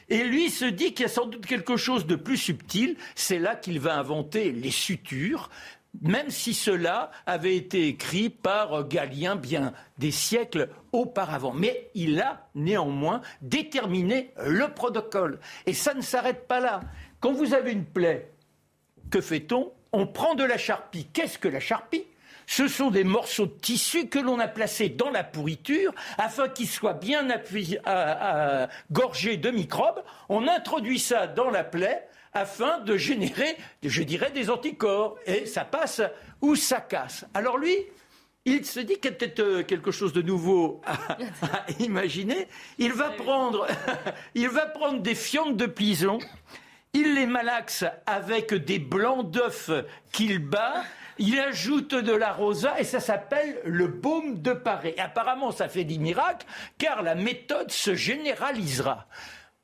[0.09, 2.97] Et lui se dit qu'il y a sans doute quelque chose de plus subtil.
[3.17, 5.51] C'est là qu'il va inventer les sutures,
[6.03, 11.53] même si cela avait été écrit par Galien bien des siècles auparavant.
[11.53, 15.39] Mais il a néanmoins déterminé le protocole.
[15.67, 16.81] Et ça ne s'arrête pas là.
[17.21, 18.31] Quand vous avez une plaie,
[19.11, 19.73] que fait-on?
[19.93, 21.07] On prend de la charpie.
[21.13, 22.05] Qu'est-ce que la charpie?
[22.49, 26.69] Ce sont des morceaux de tissu que l'on a placés dans la pourriture afin qu'ils
[26.69, 27.27] soient bien
[28.93, 30.03] gorgés de microbes.
[30.29, 32.07] On introduit ça dans la plaie
[32.37, 35.17] afin de générer, je dirais, des anticorps.
[35.27, 36.03] Et ça passe
[36.43, 37.25] ou ça casse.
[37.33, 37.75] Alors lui,
[38.45, 40.97] il se dit qu'il y a peut-être euh, quelque chose de nouveau à,
[41.81, 42.47] imaginer.
[42.79, 43.67] Il va, prendre,
[44.35, 46.19] il va prendre des fientes de pison,
[46.93, 49.71] il les malaxe avec des blancs d'œufs
[50.13, 50.85] qu'il bat,
[51.19, 54.93] il ajoute de la rosa et ça s'appelle le baume de Paris.
[54.97, 59.07] Et apparemment, ça fait des miracles car la méthode se généralisera.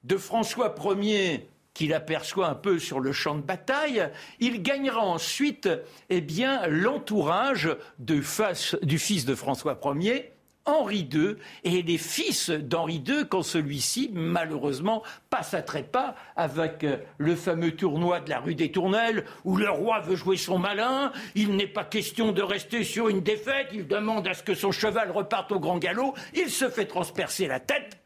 [0.02, 4.08] De François Ier qu'il aperçoit un peu sur le champ de bataille,
[4.40, 5.68] il gagnera ensuite
[6.10, 10.32] eh bien, l'entourage du fils de François Ier,
[10.64, 16.98] Henri II, et les fils d'Henri II quand celui-ci, malheureusement, passe à trépas avec euh,
[17.18, 21.12] le fameux tournoi de la rue des Tournelles, où le roi veut jouer son malin,
[21.34, 24.70] il n'est pas question de rester sur une défaite, il demande à ce que son
[24.70, 28.01] cheval reparte au grand galop, il se fait transpercer la tête,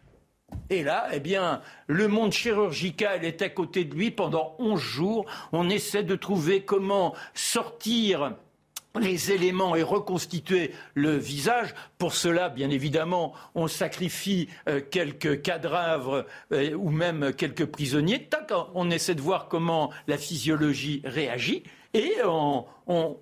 [0.70, 5.26] et là, eh bien, le monde chirurgical est à côté de lui pendant 11 jours.
[5.52, 8.34] On essaie de trouver comment sortir
[8.98, 11.74] les éléments et reconstituer le visage.
[11.98, 18.28] Pour cela, bien évidemment, on sacrifie euh, quelques cadavres euh, ou même quelques prisonniers.
[18.74, 21.62] on essaie de voir comment la physiologie réagit.
[21.94, 22.16] Et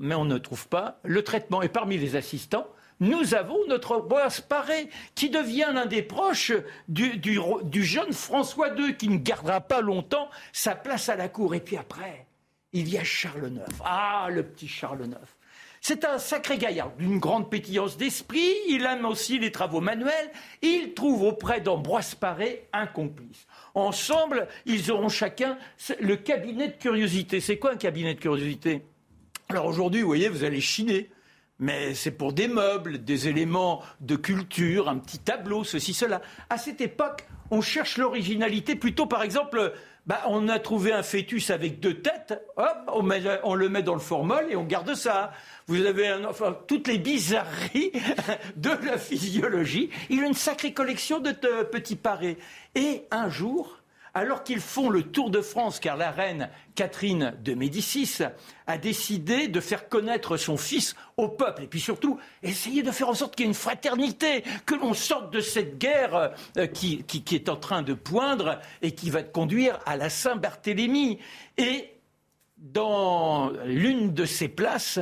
[0.00, 1.62] mais on ne trouve pas le traitement.
[1.62, 2.66] Et parmi les assistants,
[3.04, 6.52] nous avons notre Boas Paré, qui devient l'un des proches
[6.88, 7.20] du,
[7.82, 11.54] jeune François II, qui ne gardera pas longtemps sa place à la cour.
[11.54, 12.26] Et puis après,
[12.72, 13.74] il y a Charles IX.
[13.84, 15.16] Ah, le petit Charles IX.
[15.82, 18.54] C'est un sacré gaillard, d'une grande pétillance d'esprit.
[18.68, 20.30] Il aime aussi les travaux manuels.
[20.62, 23.46] Il trouve auprès d'Ambroise Paré un complice.
[23.74, 25.58] Ensemble, ils auront chacun
[26.00, 27.40] le cabinet de curiosité.
[27.40, 28.82] C'est quoi un cabinet de curiosité?
[29.50, 31.10] Alors aujourd'hui, vous voyez, vous allez chiner
[31.58, 36.20] mais c'est pour des meubles, des éléments de culture, un petit tableau, ceci, cela.
[36.50, 39.72] À cette époque, on cherche l'originalité plutôt, par exemple,
[40.06, 44.00] bah, on a trouvé un fœtus avec deux têtes, hop, on, le met dans le
[44.00, 45.32] formol et on garde ça.
[45.66, 46.14] Vous avez
[46.66, 47.92] toutes les bizarreries
[48.56, 49.90] de la physiologie.
[50.10, 52.36] Il a une sacrée collection de petits parés.
[52.74, 53.78] Et un jour,
[54.14, 58.20] alors qu'ils font le tour de France, car la reine Catherine de Médicis
[58.66, 63.08] a décidé de faire connaître son fils au peuple, et puis surtout essayer de faire
[63.08, 67.04] en sorte qu'il y ait une fraternité, que l'on sorte de cette guerre euh, qui,
[67.32, 71.18] est en train de poindre et qui va conduire à la Saint-Barthélemy.
[71.58, 71.92] Et
[72.56, 75.00] dans l'une de ces places,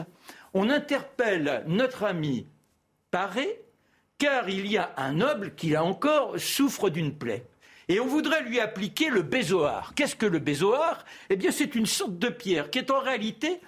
[0.54, 2.46] on interpelle notre ami
[3.10, 3.60] Paré,
[4.16, 7.44] car il y a un noble qui, là encore, souffre d'une plaie.
[7.92, 9.92] Et on voudrait lui appliquer le bézoar.
[9.94, 11.04] Qu'est-ce que le bézoar?
[11.28, 13.60] Eh bien, c'est une sorte de pierre qui est en réalité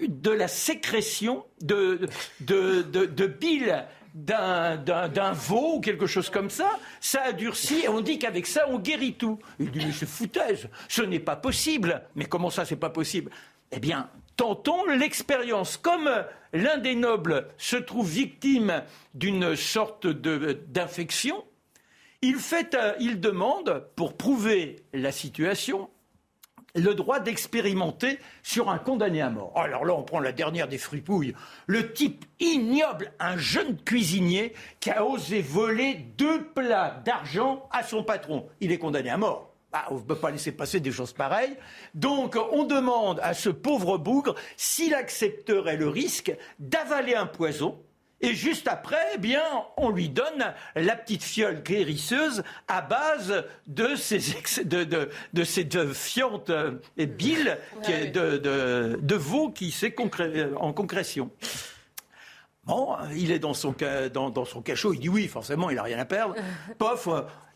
[0.00, 2.08] de la sécrétion de,
[2.40, 3.84] de, bile
[4.14, 6.70] d'un veau ou quelque chose comme ça,
[7.00, 9.38] ça a durci et on dit qu'avec ça on guérit tout.
[9.60, 12.02] Il dit mais c'est foutaise, ce n'est pas possible.
[12.14, 13.30] Mais comment ça c'est pas possible?
[13.72, 15.76] Eh bien, tentons l'expérience.
[15.76, 16.10] Comme
[16.54, 18.82] l'un des nobles se trouve victime
[19.12, 21.44] d'une sorte d'infection,
[22.24, 25.90] il, fait, il demande, pour prouver la situation,
[26.74, 29.52] le droit d'expérimenter sur un condamné à mort.
[29.56, 31.34] Alors là, on prend la dernière des fripouilles.
[31.66, 38.02] Le type ignoble, un jeune cuisinier qui a osé voler deux plats d'argent à son
[38.02, 38.48] patron.
[38.60, 39.50] Il est condamné à mort.
[39.72, 41.56] Ah, on ne peut pas laisser passer des choses pareilles.
[41.94, 47.80] Donc, on demande à ce pauvre bougre s'il accepterait le risque d'avaler un poison
[48.20, 49.42] et juste après, eh bien,
[49.76, 54.18] on lui donne la petite fiole guérisseuse à base de ces,
[54.64, 56.50] de, de, de ces fientes
[56.96, 57.56] et billes
[57.86, 59.94] de, de, de veau qui s'est
[60.56, 61.30] en concrétion.
[62.66, 63.74] Bon, il est dans son,
[64.12, 66.34] dans, dans son cachot, il dit oui, forcément, il n'a rien à perdre.
[66.78, 67.08] Pof,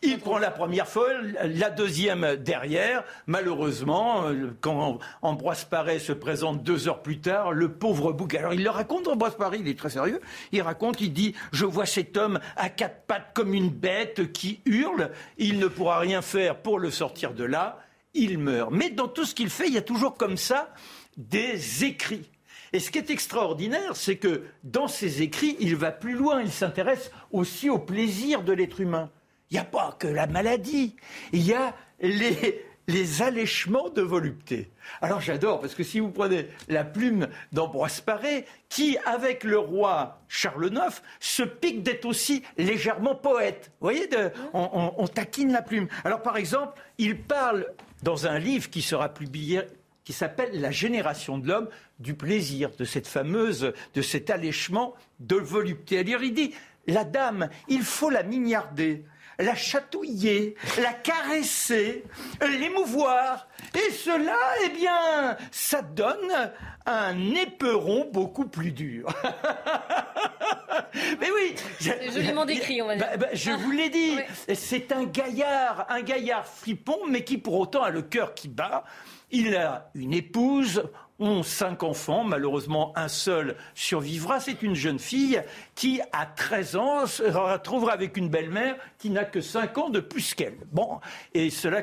[0.03, 3.03] il prend la première folle, la deuxième derrière.
[3.27, 4.25] Malheureusement,
[4.61, 8.35] quand Ambroise Paré se présente deux heures plus tard, le pauvre bouc.
[8.35, 10.21] Alors il le raconte, Ambroise Paré, il est très sérieux.
[10.53, 14.61] Il raconte, il dit Je vois cet homme à quatre pattes comme une bête qui
[14.67, 15.11] hurle.
[15.39, 17.79] Il ne pourra rien faire pour le sortir de là.
[18.15, 18.71] Il meurt.
[18.71, 20.73] Mais dans tout ce qu'il fait, il y a toujours comme ça
[21.17, 22.31] des écrits.
[22.73, 26.43] Et ce qui est extraordinaire, c'est que dans ses écrits, il va plus loin.
[26.43, 29.11] Il s'intéresse aussi au plaisir de l'être humain.
[29.51, 30.97] Il n'y a pas que la maladie,
[31.33, 34.71] il y a les, les allèchements de volupté.
[35.03, 40.23] Alors j'adore, parce que si vous prenez la plume d'Ambroise Paré, qui, avec le roi
[40.27, 43.71] Charles IX, se pique d'être aussi légèrement poète.
[43.81, 44.09] Vous voyez,
[44.55, 45.89] on, on, taquine la plume.
[46.05, 47.67] Alors par exemple, il parle
[48.03, 49.61] dans un livre qui sera publié,
[50.05, 51.69] qui s'appelle La génération de l'homme,
[51.99, 55.99] du plaisir, de cette fameuse, de cet allèchement de volupté.
[55.99, 56.55] Alors il dit,
[56.87, 59.05] la dame, il faut la mignarder
[59.39, 62.05] la chatouiller, la caresser,
[62.41, 63.47] l'émouvoir.
[63.75, 66.53] Et cela, eh bien, ça donne
[66.87, 69.09] un éperon beaucoup plus dur.
[71.21, 73.07] Mais oui, c'est joliment décrit, on va dire.
[73.11, 74.19] Bah, bah, je vous l'ai dit,
[74.55, 78.85] c'est un gaillard, un gaillard fripon, mais qui pour autant a le cœur qui bat.
[79.31, 80.83] Il a une épouse,
[81.19, 82.25] ont cinq enfants.
[82.25, 84.41] Malheureusement, un seul survivra.
[84.41, 85.43] C'est une jeune fille
[85.75, 90.01] qui, à 13 ans, se retrouvera avec une belle-mère qui n'a que 5 ans de
[90.01, 90.59] plus qu'elle.
[90.73, 91.01] Bon,
[91.35, 91.83] et cela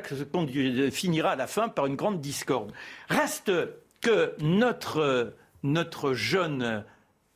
[0.90, 2.72] finira à la fin par une grande discorde.
[3.08, 3.52] Reste
[4.00, 6.84] que notre, notre jeune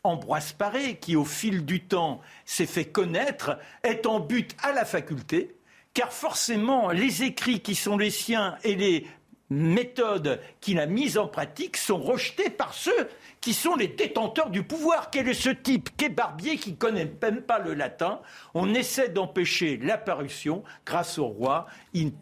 [0.03, 4.87] Ambroise Paré, qui au fil du temps s'est fait connaître, est en but à la
[4.87, 5.57] faculté,
[5.93, 9.07] car forcément les écrits qui sont les siens et les
[9.51, 13.09] méthodes qu'il a mises en pratique sont rejetées par ceux
[13.41, 15.11] qui sont les détenteurs du pouvoir.
[15.11, 18.21] Quel est ce type Qu'est Barbier qui connaît même pas le latin
[18.55, 21.67] On essaie d'empêcher l'apparition grâce au roi.
[21.93, 22.13] Il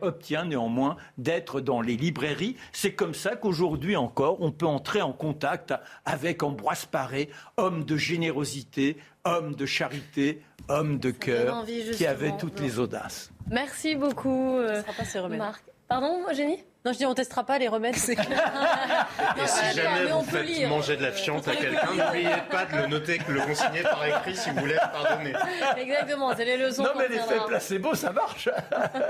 [0.00, 2.56] obtient néanmoins d'être dans les librairies.
[2.72, 5.74] C'est comme ça qu'aujourd'hui encore, on peut entrer en contact
[6.04, 12.60] avec Ambroise Paré, homme de générosité, homme de charité, homme de cœur, qui avait toutes
[12.60, 13.32] les audaces.
[13.50, 14.82] Merci beaucoup, euh,
[15.30, 15.64] Marc.
[15.88, 16.64] Pardon, Eugénie?
[16.86, 17.96] Non, je dis on testera pas les remèdes.
[17.96, 18.12] C'est...
[18.16, 22.86] Et si jamais vous faites manger de la fiente à quelqu'un, n'oubliez pas de le
[22.86, 25.32] noter, de le consigner par écrit si vous voulez pardonner.
[25.76, 26.84] Exactement, c'est les leçons.
[26.84, 28.48] Non mais l'effet placebo, ça marche.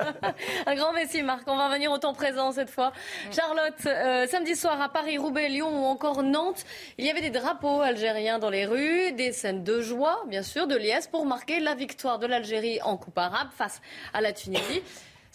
[0.66, 1.42] Un grand merci Marc.
[1.48, 2.92] On va revenir au temps présent cette fois.
[3.30, 6.64] Charlotte, euh, samedi soir à Paris, Roubaix, Lyon ou encore Nantes,
[6.96, 10.66] il y avait des drapeaux algériens dans les rues, des scènes de joie, bien sûr,
[10.66, 13.82] de liesse pour marquer la victoire de l'Algérie en Coupe arabe face
[14.14, 14.82] à la Tunisie.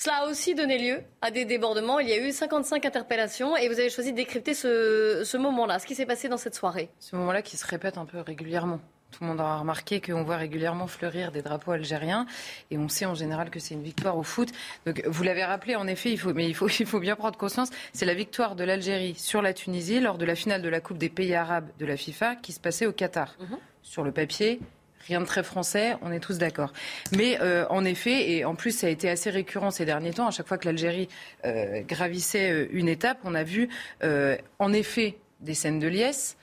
[0.03, 1.99] Cela a aussi donné lieu à des débordements.
[1.99, 5.85] Il y a eu 55 interpellations et vous avez choisi de décrypter ce, moment-là, ce
[5.85, 6.89] qui s'est passé dans cette soirée.
[6.99, 8.79] Ce moment-là qui se répète un peu régulièrement.
[9.11, 12.25] Tout le monde aura remarqué qu'on voit régulièrement fleurir des drapeaux algériens
[12.71, 14.49] et on sait en général que c'est une victoire au foot.
[14.87, 17.37] Donc vous l'avez rappelé en effet, il faut, mais il faut, il faut bien prendre
[17.37, 20.81] conscience, c'est la victoire de l'Algérie sur la Tunisie lors de la finale de la
[20.81, 23.35] Coupe des pays arabes de la FIFA qui se passait au Qatar.
[23.39, 23.57] Mhm.
[23.83, 24.61] Sur le papier,
[25.07, 26.73] Rien de très français, on est tous d'accord.
[27.15, 30.27] Mais euh, en effet, et en plus ça a été assez récurrent ces derniers temps,
[30.27, 31.09] à chaque fois que l'Algérie
[31.45, 33.69] euh, gravissait euh, une étape, on a vu
[34.59, 36.37] en effet des scènes de liesse,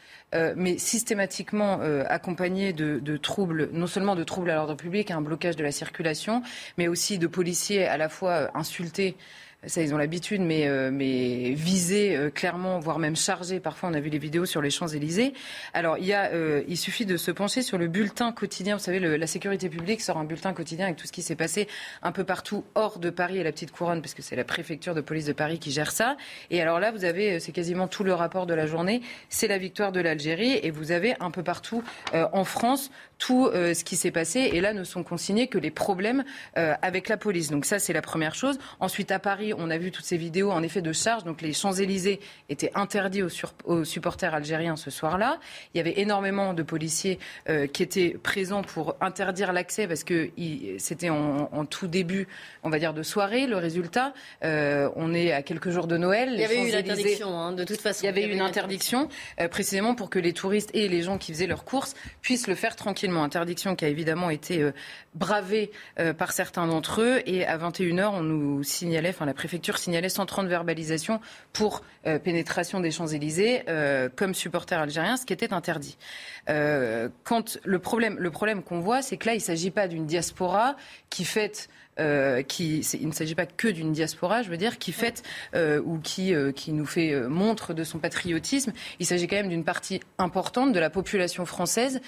[0.56, 5.56] mais systématiquement accompagnées de, de, troubles, non seulement de troubles à l'ordre public, un blocage
[5.56, 6.42] de la circulation,
[6.76, 9.16] mais aussi de policiers à la fois insultés
[9.66, 13.60] ça ils ont l'habitude, mais, euh, mais visés euh, clairement, voire même chargés.
[13.60, 15.34] Parfois, on a vu les vidéos sur les Champs-Élysées.
[15.74, 18.76] Alors, il, y a, euh, il suffit de se pencher sur le bulletin quotidien.
[18.76, 21.68] Vous savez, la sécurité publique sort un bulletin quotidien avec tout ce qui s'est passé
[22.02, 24.94] un peu partout hors de Paris et la Petite Couronne, parce que c'est la préfecture
[24.94, 26.16] de police de Paris qui gère ça.
[26.50, 29.02] Et alors là, vous avez, c'est quasiment tout le rapport de la journée.
[29.28, 31.82] C'est la victoire de de l'Algérie et vous avez un peu partout
[32.12, 34.50] en France tout ce qui s'est passé.
[34.52, 37.50] Et là, ne sont consignés que les problèmes avec la police.
[37.50, 38.58] Donc ça, c'est la première chose.
[38.80, 41.24] Ensuite, à Paris, on a vu toutes ces vidéos en effet de charge.
[41.24, 45.38] Donc les Champs-Élysées étaient interdits aux, supporters algériens ce soir-là.
[45.74, 47.18] Il y avait énormément de policiers
[47.72, 50.30] qui étaient présents pour interdire l'accès parce que
[50.78, 52.28] c'était en, en, tout début,
[52.62, 53.46] on va dire, de soirée.
[53.46, 54.12] Le résultat,
[54.42, 56.30] on est à quelques jours de Noël.
[56.34, 58.00] Il y avait eu une interdiction, hein, de toute façon.
[58.02, 59.08] Il y avait, eu une interdiction,
[59.40, 62.54] euh, précisément pour que les touristes et les gens qui faisaient leurs courses puissent le
[62.54, 63.07] faire tranquillement.
[63.16, 64.72] Interdiction qui a évidemment été euh,
[65.14, 67.22] bravée euh, par certains d'entre eux.
[67.26, 71.20] Et à 21h, on nous signalait, enfin la préfecture signalait 130 verbalisations
[71.52, 71.82] pour
[72.24, 73.64] pénétration des Champs-Élysées
[74.16, 75.98] comme supporters algériens, ce qui était interdit.
[76.46, 80.06] quand le problème, le problème qu'on voit, c'est que là, il ne s'agit pas d'une
[80.06, 80.76] diaspora
[81.10, 81.68] qui fête
[82.00, 85.22] euh, qui, il ne s'agit pas que d'une diaspora, je veux dire, qui fête
[85.54, 88.72] euh, ou qui, euh, qui nous fait montre de son patriotisme.
[89.00, 92.00] Il s'agit quand même d'une partie importante de la population française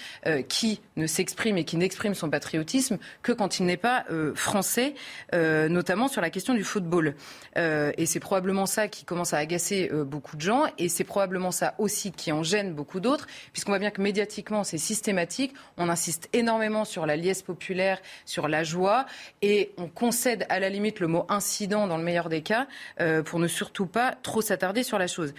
[0.47, 4.93] qui ne s'exprime et qui n'exprime son patriotisme que quand il n'est pas français,
[5.33, 7.15] notamment sur la question du football.
[7.55, 11.75] et c'est probablement ça qui commence à agacer beaucoup de gens et c'est probablement ça
[11.77, 15.53] aussi qui en gêne beaucoup d'autres, puisqu'on voit bien que médiatiquement c'est systématique.
[15.77, 19.05] On insiste énormément sur la liesse populaire, sur la joie
[19.41, 22.67] et on concède à la limite le mot incident dans le meilleur des cas
[22.99, 25.33] euh, pour ne surtout pas trop s'attarder sur la chose.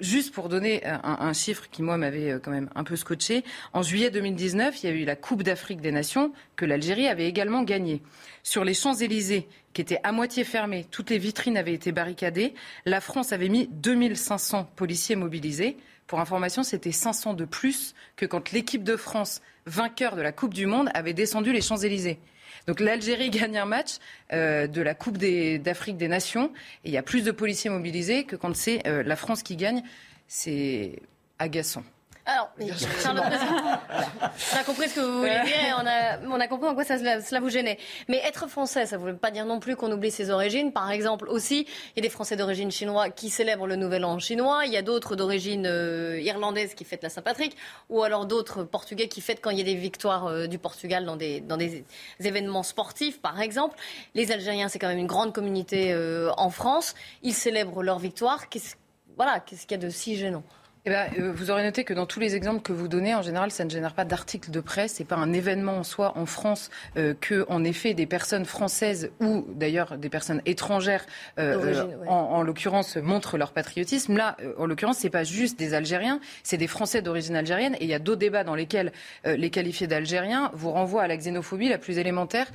[0.00, 3.82] juste pour donner un, chiffre qui, moi, m'avait euh, quand même un peu scotché, en
[3.82, 7.62] juillet 2019, il y a eu la Coupe d'Afrique des Nations que l'Algérie avait également
[7.62, 8.02] gagnée.
[8.42, 12.54] Sur les Champs-Élysées, qui étaient à moitié fermés, toutes les vitrines avaient été barricadées,
[12.84, 15.76] la France avait mis 2500 policiers mobilisés.
[16.06, 20.54] Pour information, c'était 500 de plus que quand l'équipe de France, vainqueur de la Coupe
[20.54, 22.18] du Monde, avait descendu les Champs-Élysées.
[22.66, 23.96] Donc l'Algérie gagne un match
[24.32, 26.52] euh, de la Coupe d'Afrique des, Nations
[26.84, 29.56] et il y a plus de policiers mobilisés que quand c'est euh, la France qui
[29.56, 29.82] gagne.
[30.28, 31.00] C'est
[31.38, 31.84] agaçant.
[32.24, 36.74] Alors, on a compris ce que vous vouliez dire on a, on a compris en
[36.74, 37.78] quoi ça, cela vous gênait.
[38.08, 40.72] Mais être français, ça ne veut pas dire non plus qu'on oublie ses origines.
[40.72, 41.66] Par exemple, aussi,
[41.96, 44.62] il y a des Français d'origine chinoise qui célèbrent le Nouvel An chinois.
[44.66, 47.56] Il y a d'autres d'origine euh, irlandaise qui fêtent la Saint-Patrick.
[47.90, 51.04] Ou alors d'autres Portugais qui fêtent quand il y a des victoires euh, du Portugal
[51.04, 51.84] dans des, dans des
[52.20, 53.76] événements sportifs, par exemple.
[54.14, 56.94] Les Algériens, c'est quand même une grande communauté euh, en France.
[57.24, 58.48] Ils célèbrent leur victoire.
[58.48, 58.76] Qu'est-ce,
[59.16, 60.44] voilà, qu'est-ce qu'il y a de si gênant?
[60.84, 63.22] Eh ben, euh, vous aurez noté que dans tous les exemples que vous donnez, en
[63.22, 64.94] général, ça ne génère pas d'articles de presse.
[64.94, 69.12] C'est pas un événement en soi en France euh, que, en effet, des personnes françaises
[69.20, 71.06] ou d'ailleurs des personnes étrangères,
[71.38, 74.16] euh, en, l'occurrence, montrent leur patriotisme.
[74.16, 77.76] Là, en l'occurrence, c'est pas juste des Algériens, c'est des Français d'origine algérienne.
[77.76, 78.92] Et il y a d'autres débats dans lesquels
[79.24, 82.50] les qualifiés d'Algériens vous renvoient à la xénophobie la plus élémentaire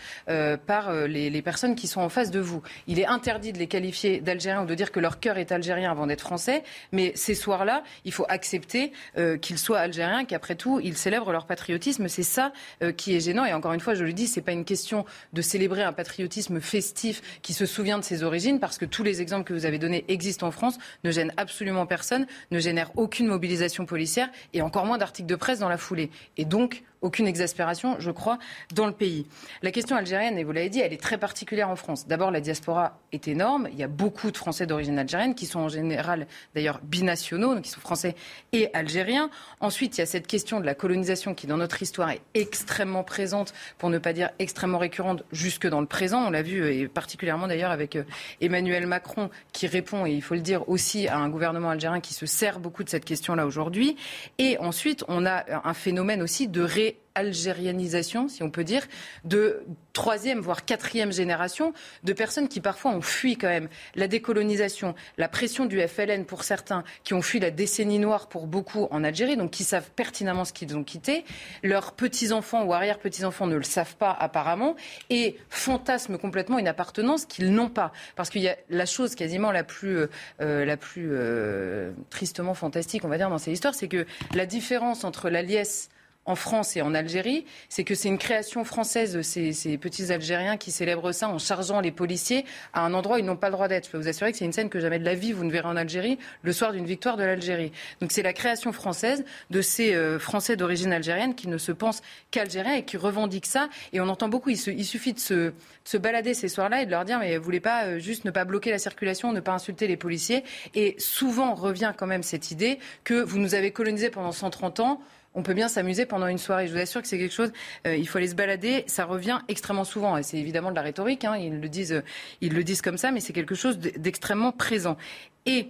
[0.66, 2.62] par les, les, personnes qui sont en face de vous.
[2.88, 5.92] Il est interdit de les qualifier d'Algériens ou de dire que leur cœur est algérien
[5.92, 6.64] avant d'être français.
[6.92, 11.46] Mais ces soirs-là, il faut accepter euh, qu'ils soient algériens, qu'après tout, ils célèbrent leur
[11.46, 12.08] patriotisme.
[12.08, 12.52] C'est ça
[12.82, 13.46] euh, qui est gênant.
[13.46, 16.60] Et encore une fois, je le dis, c'est pas une question de célébrer un patriotisme
[16.60, 19.80] festif qui se souvient de ses origines, parce que tous les exemples que vous avez
[19.80, 24.86] donnés existent en France, ne gênent absolument personne, ne génèrent aucune mobilisation policière et encore
[24.86, 26.10] moins d'articles de presse dans la foulée.
[26.38, 28.40] Et donc, aucune exaspération, je crois,
[28.74, 29.28] dans le pays.
[29.62, 32.08] La question algérienne, et vous l'avez dit, elle est très particulière en France.
[32.08, 33.68] D'abord, la diaspora est énorme.
[33.72, 37.64] Il y a beaucoup de Français d'origine algérienne qui sont en général d'ailleurs binationaux, donc
[37.64, 38.16] qui sont français
[38.52, 39.30] et algériens.
[39.60, 43.04] Ensuite, il y a cette question de la colonisation qui, dans notre histoire, est extrêmement
[43.04, 46.26] présente, pour ne pas dire extrêmement récurrente, jusque dans le présent.
[46.26, 48.04] On l'a vu, et particulièrement d'ailleurs avec euh,
[48.42, 52.14] Emmanuel Macron, qui répond, et il faut le dire aussi, à un gouvernement algérien qui
[52.14, 53.96] se sert beaucoup de cette question-là aujourd'hui.
[54.38, 56.87] Et ensuite, on a un phénomène aussi de ré
[57.18, 58.84] algérianisation, si on peut dire,
[59.24, 59.64] de
[59.94, 61.74] troisième, voire quatrième génération
[62.04, 66.44] de personnes qui parfois ont fui quand même la décolonisation, la pression du FLN pour
[66.44, 70.46] certains, qui ont fui la décennie noire pour beaucoup en Algérie, donc qui savent pertinemment
[70.46, 71.26] ce qu'ils ont quitté.
[71.64, 74.76] Leurs petits-enfants ou arrière-petits-enfants ne le savent pas apparemment
[75.10, 77.92] et fantasment complètement une appartenance qu'ils n'ont pas.
[78.16, 80.10] Parce qu'il y a la chose quasiment la plus, euh,
[80.42, 84.46] euh, la plus euh, tristement fantastique, on va dire, dans ces histoires, c'est que la
[84.46, 85.90] différence entre la liesse
[86.28, 90.58] en France et en Algérie, c'est que c'est une création française, ces, ces petits Algériens
[90.58, 93.54] qui célèbrent ça en chargeant les policiers à un endroit où ils n'ont pas le
[93.54, 93.86] droit d'être.
[93.86, 95.52] Je peux vous assurer que c'est une scène que jamais de la vie vous ne
[95.52, 97.72] verrez en Algérie le soir d'une victoire de l'Algérie.
[98.02, 102.02] Donc c'est la création française de ces euh, Français d'origine algérienne qui ne se pensent
[102.30, 103.70] qu'algériens et qui revendiquent ça.
[103.94, 105.54] Et on entend beaucoup, il, suffit de se,
[105.86, 108.32] se, balader ces soirs-là et de leur dire mais vous voulez pas euh, juste ne
[108.32, 110.44] pas bloquer la circulation, ne pas insulter les policiers?
[110.76, 115.02] Et souvent revient quand même cette idée que vous nous avez colonisés pendant 130 ans
[115.38, 116.68] on peut bien s'amuser pendant une soirée.
[116.68, 117.54] Je vous assure que c'est quelque chose,
[117.86, 120.18] euh, il faut aller se balader, ça revient extrêmement souvent.
[120.18, 122.04] Et c'est évidemment de la rhétorique, hein, ils, le disent,
[122.42, 124.98] ils le disent comme ça, mais c'est quelque chose d'extrêmement présent.
[125.46, 125.70] Et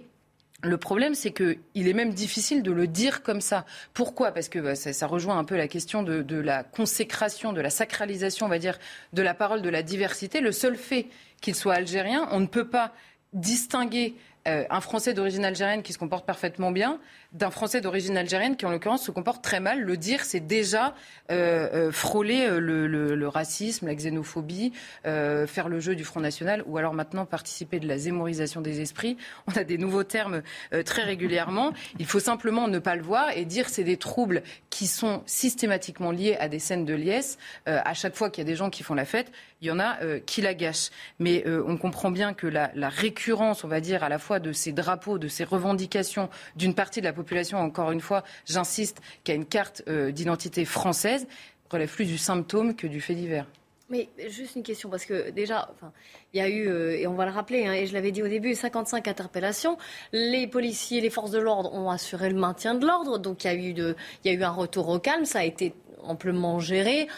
[0.64, 3.64] Le problème, c'est qu'il est même difficile de le dire comme ça.
[3.94, 4.32] Pourquoi?
[4.32, 7.70] Parce que bah, ça, rejoint un peu la question de, de, la consécration, de la
[7.70, 8.76] sacralisation, on va dire,
[9.12, 10.40] de la parole de la diversité.
[10.40, 11.06] Le seul fait
[11.40, 12.92] qu'il soit algérien, on ne peut pas
[13.32, 14.16] distinguer
[14.48, 16.98] euh, un Français d'origine algérienne qui se comporte parfaitement bien
[17.32, 19.82] d'un Français d'origine algérienne qui, en l'occurrence, se comporte très mal.
[19.82, 20.94] Le dire, c'est déjà
[21.30, 24.72] euh, euh, frôler le, racisme, la xénophobie,
[25.04, 29.16] faire le jeu du Front National, ou alors maintenant participer de la zémorisation des esprits.
[29.46, 30.42] On a des nouveaux termes
[30.84, 31.72] très régulièrement.
[31.98, 36.10] Il faut simplement ne pas le voir et dire c'est des troubles qui sont systématiquement
[36.10, 37.38] liés à des scènes de liesse.
[37.66, 39.78] à chaque fois qu'il y a des gens qui font la fête, il y en
[39.78, 40.90] a qui la gâchent.
[41.18, 44.52] Mais on comprend bien que la, la récurrence, on va dire, à la fois de
[44.52, 49.32] ces drapeaux, de ces revendications d'une partie de la population, encore une fois, j'insiste, qui
[49.32, 51.26] a une carte euh, d'identité française,
[51.70, 53.46] relève plus du symptôme que du fait divers.
[53.90, 55.92] Mais juste une question, parce que déjà, enfin,
[56.34, 58.22] il y a eu, euh, et on va le rappeler, hein, et je l'avais dit
[58.22, 59.78] au début, 55 interpellations.
[60.12, 63.50] Les policiers, les forces de l'ordre ont assuré le maintien de l'ordre, donc il y,
[63.50, 66.60] a eu de, il y a eu un retour au calme, ça a été amplement
[66.60, 67.08] géré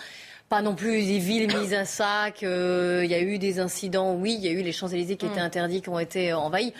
[0.50, 2.42] pas non plus des villes mises à sac.
[2.42, 5.26] Euh, il y a eu des incidents, oui, il y a eu les Champs-Élysées qui
[5.26, 5.44] étaient mm.
[5.44, 6.74] interdits, qui ont été envahis.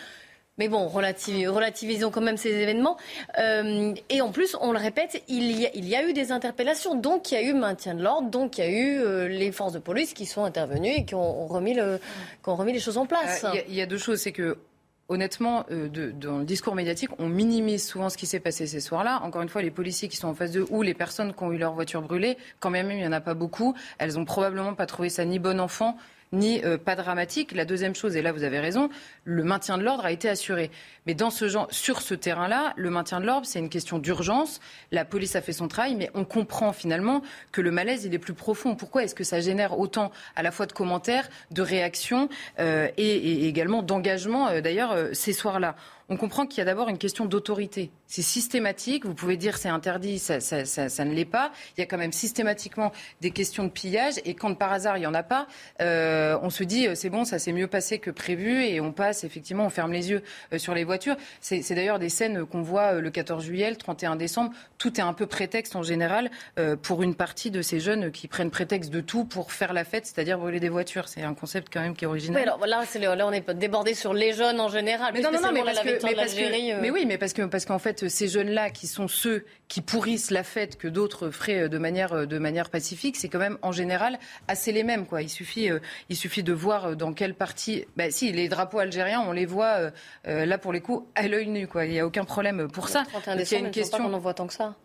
[0.61, 2.95] Mais bon, relativisons quand même ces événements.
[3.39, 7.33] Euh, et en plus, on le répète, il y, a, eu des interpellations, donc il
[7.33, 9.79] y a eu maintien de l'ordre, donc il y a eu euh, les forces de
[9.79, 13.43] police qui sont intervenues et qui ont, remis, les choses en place.
[13.43, 14.59] Euh, il y, a deux choses, c'est que
[15.09, 19.19] honnêtement, dans le discours médiatique, on minimise souvent ce qui s'est passé ces soirs-là.
[19.23, 21.51] Encore une fois, les policiers qui sont en face d'eux ou les personnes qui ont
[21.51, 23.73] eu leur voiture brûlée, quand même, il n'y en a pas beaucoup.
[23.97, 25.97] Elles ont probablement pas trouvé ça ni bon enfant,
[26.31, 27.51] ni euh, pas dramatique.
[27.51, 28.89] La deuxième chose, et là vous avez raison,
[29.23, 30.71] le maintien de l'ordre a été assuré.
[31.05, 34.59] Mais dans ce genre, sur ce terrain-là, le maintien de l'ordre, c'est une question d'urgence.
[34.91, 37.21] La police a fait son travail, mais on comprend finalement
[37.51, 38.75] que le malaise, il est plus profond.
[38.75, 42.29] Pourquoi est-ce que ça génère autant à la fois de commentaires, de réactions
[42.59, 45.75] euh, et, également d'engagement, euh, d'ailleurs, ces soirs-là?
[46.11, 47.89] On comprend qu'il y a d'abord une question d'autorité.
[48.05, 49.05] C'est systématique.
[49.05, 51.53] Vous pouvez dire c'est interdit, ça, ne l'est pas.
[51.77, 52.91] Il y a quand même systématiquement
[53.21, 54.15] des questions de pillage.
[54.25, 55.47] Et quand par hasard il n'y en a pas,
[55.79, 58.65] euh, on se dit c'est bon, ça s'est mieux passé que prévu.
[58.65, 61.15] Et on passe effectivement, on ferme les yeux euh, sur les voitures.
[61.39, 64.51] C'est d'ailleurs des scènes qu'on voit euh, le 14 juillet, le 31 décembre.
[64.77, 66.29] Tout est un peu prétexte en général
[66.81, 70.07] pour une partie de ces jeunes qui prennent prétexte de tout pour faire la fête,
[70.07, 71.07] c'est-à-dire brûler des voitures.
[71.07, 72.41] C'est un concept quand même qui est original.
[72.41, 72.83] alors, là,
[73.15, 75.11] là, on est débordé sur les jeunes en général.
[75.13, 75.61] Mais non, non, non, mais
[76.05, 76.79] euh.
[76.81, 80.31] mais, oui, mais parce que parce qu'en fait, ces jeunes-là, qui sont ceux qui pourrissent
[80.31, 83.57] la fête que d'autres feraient euh, de manière euh, de manière pacifique, c'est quand même
[83.61, 85.05] en général assez les mêmes.
[85.05, 85.21] Quoi.
[85.21, 85.69] Il suffit
[86.09, 87.85] il suffit de voir dans quelle partie.
[87.95, 89.91] Bah, si les drapeaux algériens, on les voit
[90.25, 91.67] là pour les coups à l'œil nu.
[91.67, 91.85] Quoi.
[91.85, 93.03] Il n'y a aucun problème pour ça.
[93.27, 94.05] il y a une question.
[94.05, 94.75] on en voit tant que ça.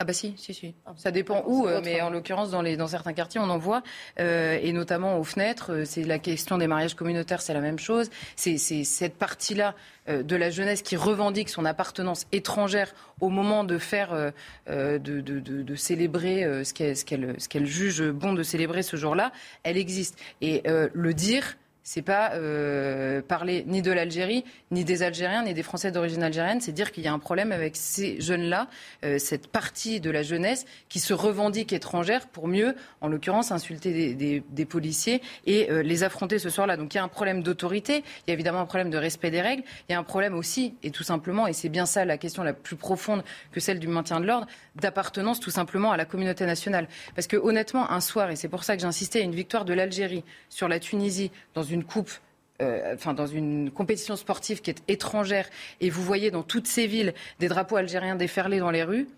[0.00, 0.74] Ah bah si, si, si.
[0.86, 3.58] Ah, ça dépend où, euh, mais en l'occurrence dans, les, dans certains quartiers on en
[3.58, 3.84] voit,
[4.18, 5.72] euh, et notamment aux fenêtres.
[5.72, 8.10] Euh, c'est la question des mariages communautaires, c'est la même chose.
[8.34, 9.74] C'est cette partie-là
[10.06, 14.32] de la jeunesse qui revendique son appartenance étrangère au moment de faire,
[14.68, 19.32] de, de, de, célébrer ce qu'elle ce qu'elle juge bon de célébrer ce jour-là.
[19.62, 20.18] Elle existe.
[20.42, 21.56] Et le dire
[21.86, 26.62] c'est pas euh, parler ni de l'Algérie, ni des Algériens, ni des Français d'origine algérienne.
[26.62, 28.68] C'est dire qu'il y a un problème avec ces jeunes-là,
[29.04, 34.14] euh, cette partie de la jeunesse qui se revendique étrangère pour mieux, en l'occurrence, insulter
[34.14, 36.78] des, policiers et euh, les affronter ce soir-là.
[36.78, 39.30] Donc il y a un problème d'autorité, il y a évidemment un problème de respect
[39.30, 42.06] des règles, il y a un problème aussi, et tout simplement, et c'est bien ça
[42.06, 43.22] la question la plus profonde
[43.52, 46.88] que celle du maintien de l'ordre, d'appartenance tout simplement à la communauté nationale.
[47.14, 50.24] Parce que honnêtement, un soir, et c'est pour ça que j'insistais, une victoire de l'Algérie
[50.48, 52.10] sur la Tunisie dans une coupe
[52.62, 55.48] euh, enfin dans une compétition sportive qui est étrangère,
[55.80, 59.08] et vous voyez dans toutes ces villes des drapeaux algériens déferlés dans les rues,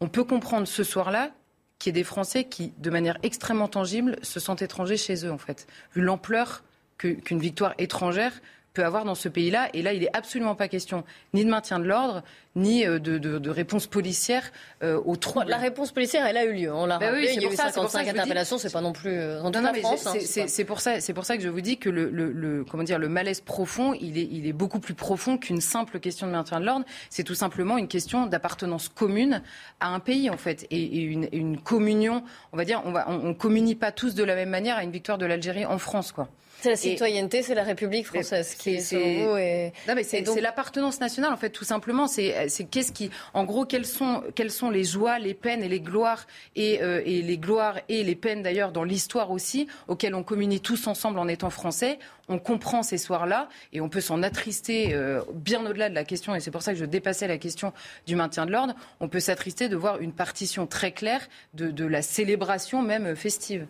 [0.00, 1.30] on peut comprendre ce soir-là
[1.78, 5.32] qu'il y ait des Français qui, de manière extrêmement tangible, se sentent étrangers chez eux,
[5.32, 6.62] en fait, vu l'ampleur
[6.98, 8.32] qu'une victoire étrangère
[8.74, 9.70] peut avoir dans ce pays-là.
[9.72, 12.22] Et là, il n'est absolument pas question ni de maintien de l'ordre,
[12.56, 14.50] ni euh, de, de, de réponse policière
[14.82, 15.48] euh, aux troubles.
[15.48, 16.72] La réponse policière, elle a eu lieu.
[16.74, 17.32] On l'a bah rappelé.
[17.34, 18.58] il y a eu 55 interpellations.
[18.58, 20.06] C'est pas non plus euh, dans toute la France.
[20.06, 20.14] Hein,
[20.46, 21.00] c'est pour ça.
[21.00, 23.40] C'est pour ça que je vous dis que le, le, le, comment dire le malaise
[23.40, 26.84] profond, il est, il est beaucoup plus profond qu'une simple question de maintien de l'ordre.
[27.10, 29.40] C'est tout simplement une question d'appartenance commune
[29.78, 32.24] à un pays en fait et, et une, une, communion.
[32.52, 34.82] On va dire, on va, on, on communie pas tous de la même manière à
[34.82, 36.28] une victoire de l'Algérie en France, quoi.
[36.64, 39.72] C'est la citoyenneté, c'est la République française qui est.
[39.86, 42.06] Non, mais c'est l'appartenance nationale, en fait, tout simplement.
[42.06, 45.80] C'est qu'est-ce qui, en gros, quelles sont, quelles sont les joies, les peines et les
[45.80, 50.22] gloires et, euh, et les gloires et les peines d'ailleurs dans l'histoire aussi, auxquelles on
[50.22, 51.98] communie tous ensemble en étant français.
[52.28, 56.34] On comprend ces soirs-là et on peut s'en attrister euh, bien au-delà de la question.
[56.34, 57.74] Et c'est pour ça que je dépassais la question
[58.06, 58.74] du maintien de l'ordre.
[59.00, 63.66] On peut s'attrister de voir une partition très claire de, de la célébration même festive.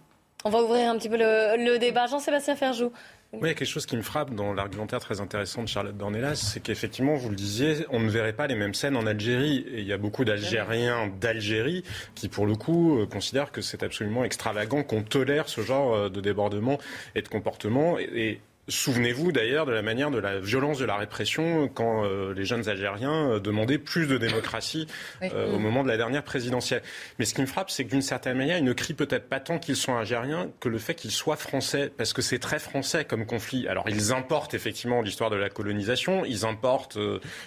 [0.46, 2.06] On va ouvrir un petit peu le, débat.
[2.06, 2.92] Jean-Sébastien Ferjou,
[3.32, 5.96] Oui, il y a quelque chose qui me frappe dans l'argumentaire très intéressant de Charlotte
[5.96, 9.64] Dornelas, c'est qu'effectivement, vous le disiez, on ne verrait pas les mêmes scènes en Algérie.
[9.72, 11.82] Et il y a beaucoup d'Algériens d'Algérie
[12.14, 16.08] qui, pour le coup, euh, considèrent que c'est absolument extravagant qu'on tolère ce genre euh,
[16.10, 16.78] de débordement
[17.14, 17.98] et de comportement.
[17.98, 22.46] et Souvenez-vous d'ailleurs de la manière de la violence de la répression quand euh, les
[22.46, 24.86] jeunes Algériens euh, demandaient plus de démocratie
[25.22, 26.82] euh, au moment de la dernière présidentielle.
[27.18, 29.38] Mais ce qui me frappe, c'est que d'une certaine manière, ils ne crient peut-être pas
[29.38, 33.04] tant qu'ils sont Algériens que le fait qu'ils soient français, parce que c'est très français
[33.04, 33.68] comme conflit.
[33.68, 36.98] Alors ils importent effectivement l'histoire de la colonisation, ils importent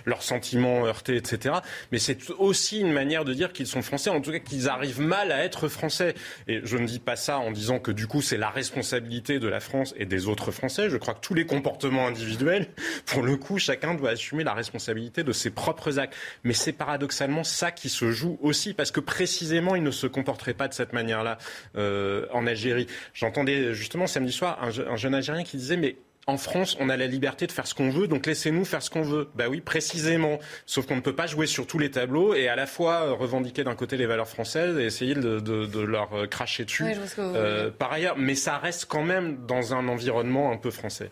[0.05, 1.55] leurs sentiments heurtés, etc.
[1.91, 5.01] Mais c'est aussi une manière de dire qu'ils sont français, en tout cas qu'ils arrivent
[5.01, 6.13] mal à être français.
[6.47, 9.47] Et je ne dis pas ça en disant que du coup c'est la responsabilité de
[9.47, 10.89] la France et des autres Français.
[10.89, 12.67] Je crois que tous les comportements individuels,
[13.05, 16.15] pour le coup, chacun doit assumer la responsabilité de ses propres actes.
[16.43, 20.53] Mais c'est paradoxalement ça qui se joue aussi, parce que précisément, il ne se comporterait
[20.53, 21.37] pas de cette manière-là
[21.77, 22.87] euh, en Algérie.
[23.13, 25.95] J'entendais justement samedi soir un, un jeune Algérien qui disait, mais
[26.29, 28.89] en France, on a la liberté de faire ce qu'on veut, donc laissez-nous faire ce
[28.89, 29.29] qu'on veut.
[29.35, 30.39] Bah oui, précisément.
[30.65, 33.13] Sauf qu'on ne peut pas jouer sur tous les tableaux et à la fois euh,
[33.13, 36.85] revendiquer d'un côté les valeurs françaises et essayer de, leur euh, cracher dessus
[37.17, 38.17] euh, par ailleurs.
[38.17, 41.11] Mais ça reste quand même dans un environnement un peu français.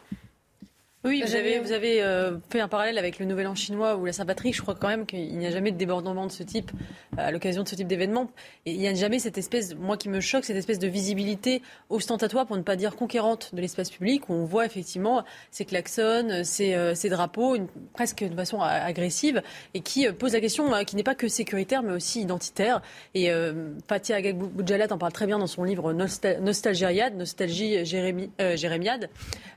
[1.06, 4.06] Oui, vous avez, vous avez euh, fait un parallèle avec le Nouvel An chinois ou
[4.06, 4.56] la Saint-Patrick.
[4.56, 6.72] Je crois quand même qu'il n'y a jamais de débordement de ce type
[7.16, 8.32] à l'occasion de ce type d'événement.
[8.66, 11.62] Et il n'y a jamais cette espèce, moi qui me choque, cette espèce de visibilité
[11.91, 16.41] ostentatoire, pour ne pas dire conquérante de l'espace public, où on voit effectivement ces klaxons,
[16.43, 19.43] ces, euh, ces drapeaux, une, presque de façon agressive,
[19.76, 22.82] et qui euh, pose la question, qui n'est pas que sécuritaire, mais aussi identitaire.
[23.14, 23.30] Et
[23.88, 29.10] Fatia Agag Boudjalat en parle très bien dans son livre Nostalgériade, Nostalgie Jérémiade,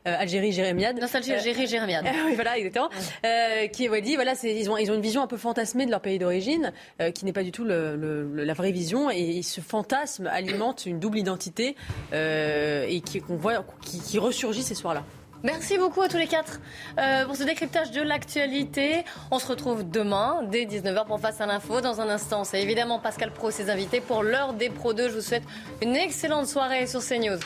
[0.04, 1.00] Algérie Jérémiade.
[1.00, 2.06] Nostalgie Géry Jérémiade.
[2.26, 2.88] oui, voilà, exactement.
[3.24, 6.00] Euh, qui dit, voilà, ils ont, ils ont une vision un peu fantasmée de leur
[6.00, 10.26] pays d'origine, euh, qui n'est pas du tout le, la vraie vision, et ce fantasme
[10.26, 11.76] alimente une double identité
[12.12, 15.04] euh, et qui, qu'on voit, qui, qui ressurgit ces soirs-là.
[15.44, 16.60] Merci beaucoup à tous les quatre
[16.98, 19.04] euh, pour ce décryptage de l'actualité.
[19.30, 21.80] On se retrouve demain dès 19h pour Face à l'info.
[21.80, 25.08] Dans un instant, c'est évidemment Pascal Pro ses invités pour l'heure des Pro 2.
[25.08, 25.44] Je vous souhaite
[25.80, 27.38] une excellente soirée sur CNews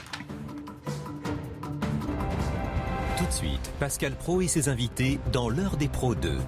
[3.33, 6.39] suite, Pascal Pro et ses invités dans l'heure des Pro 2.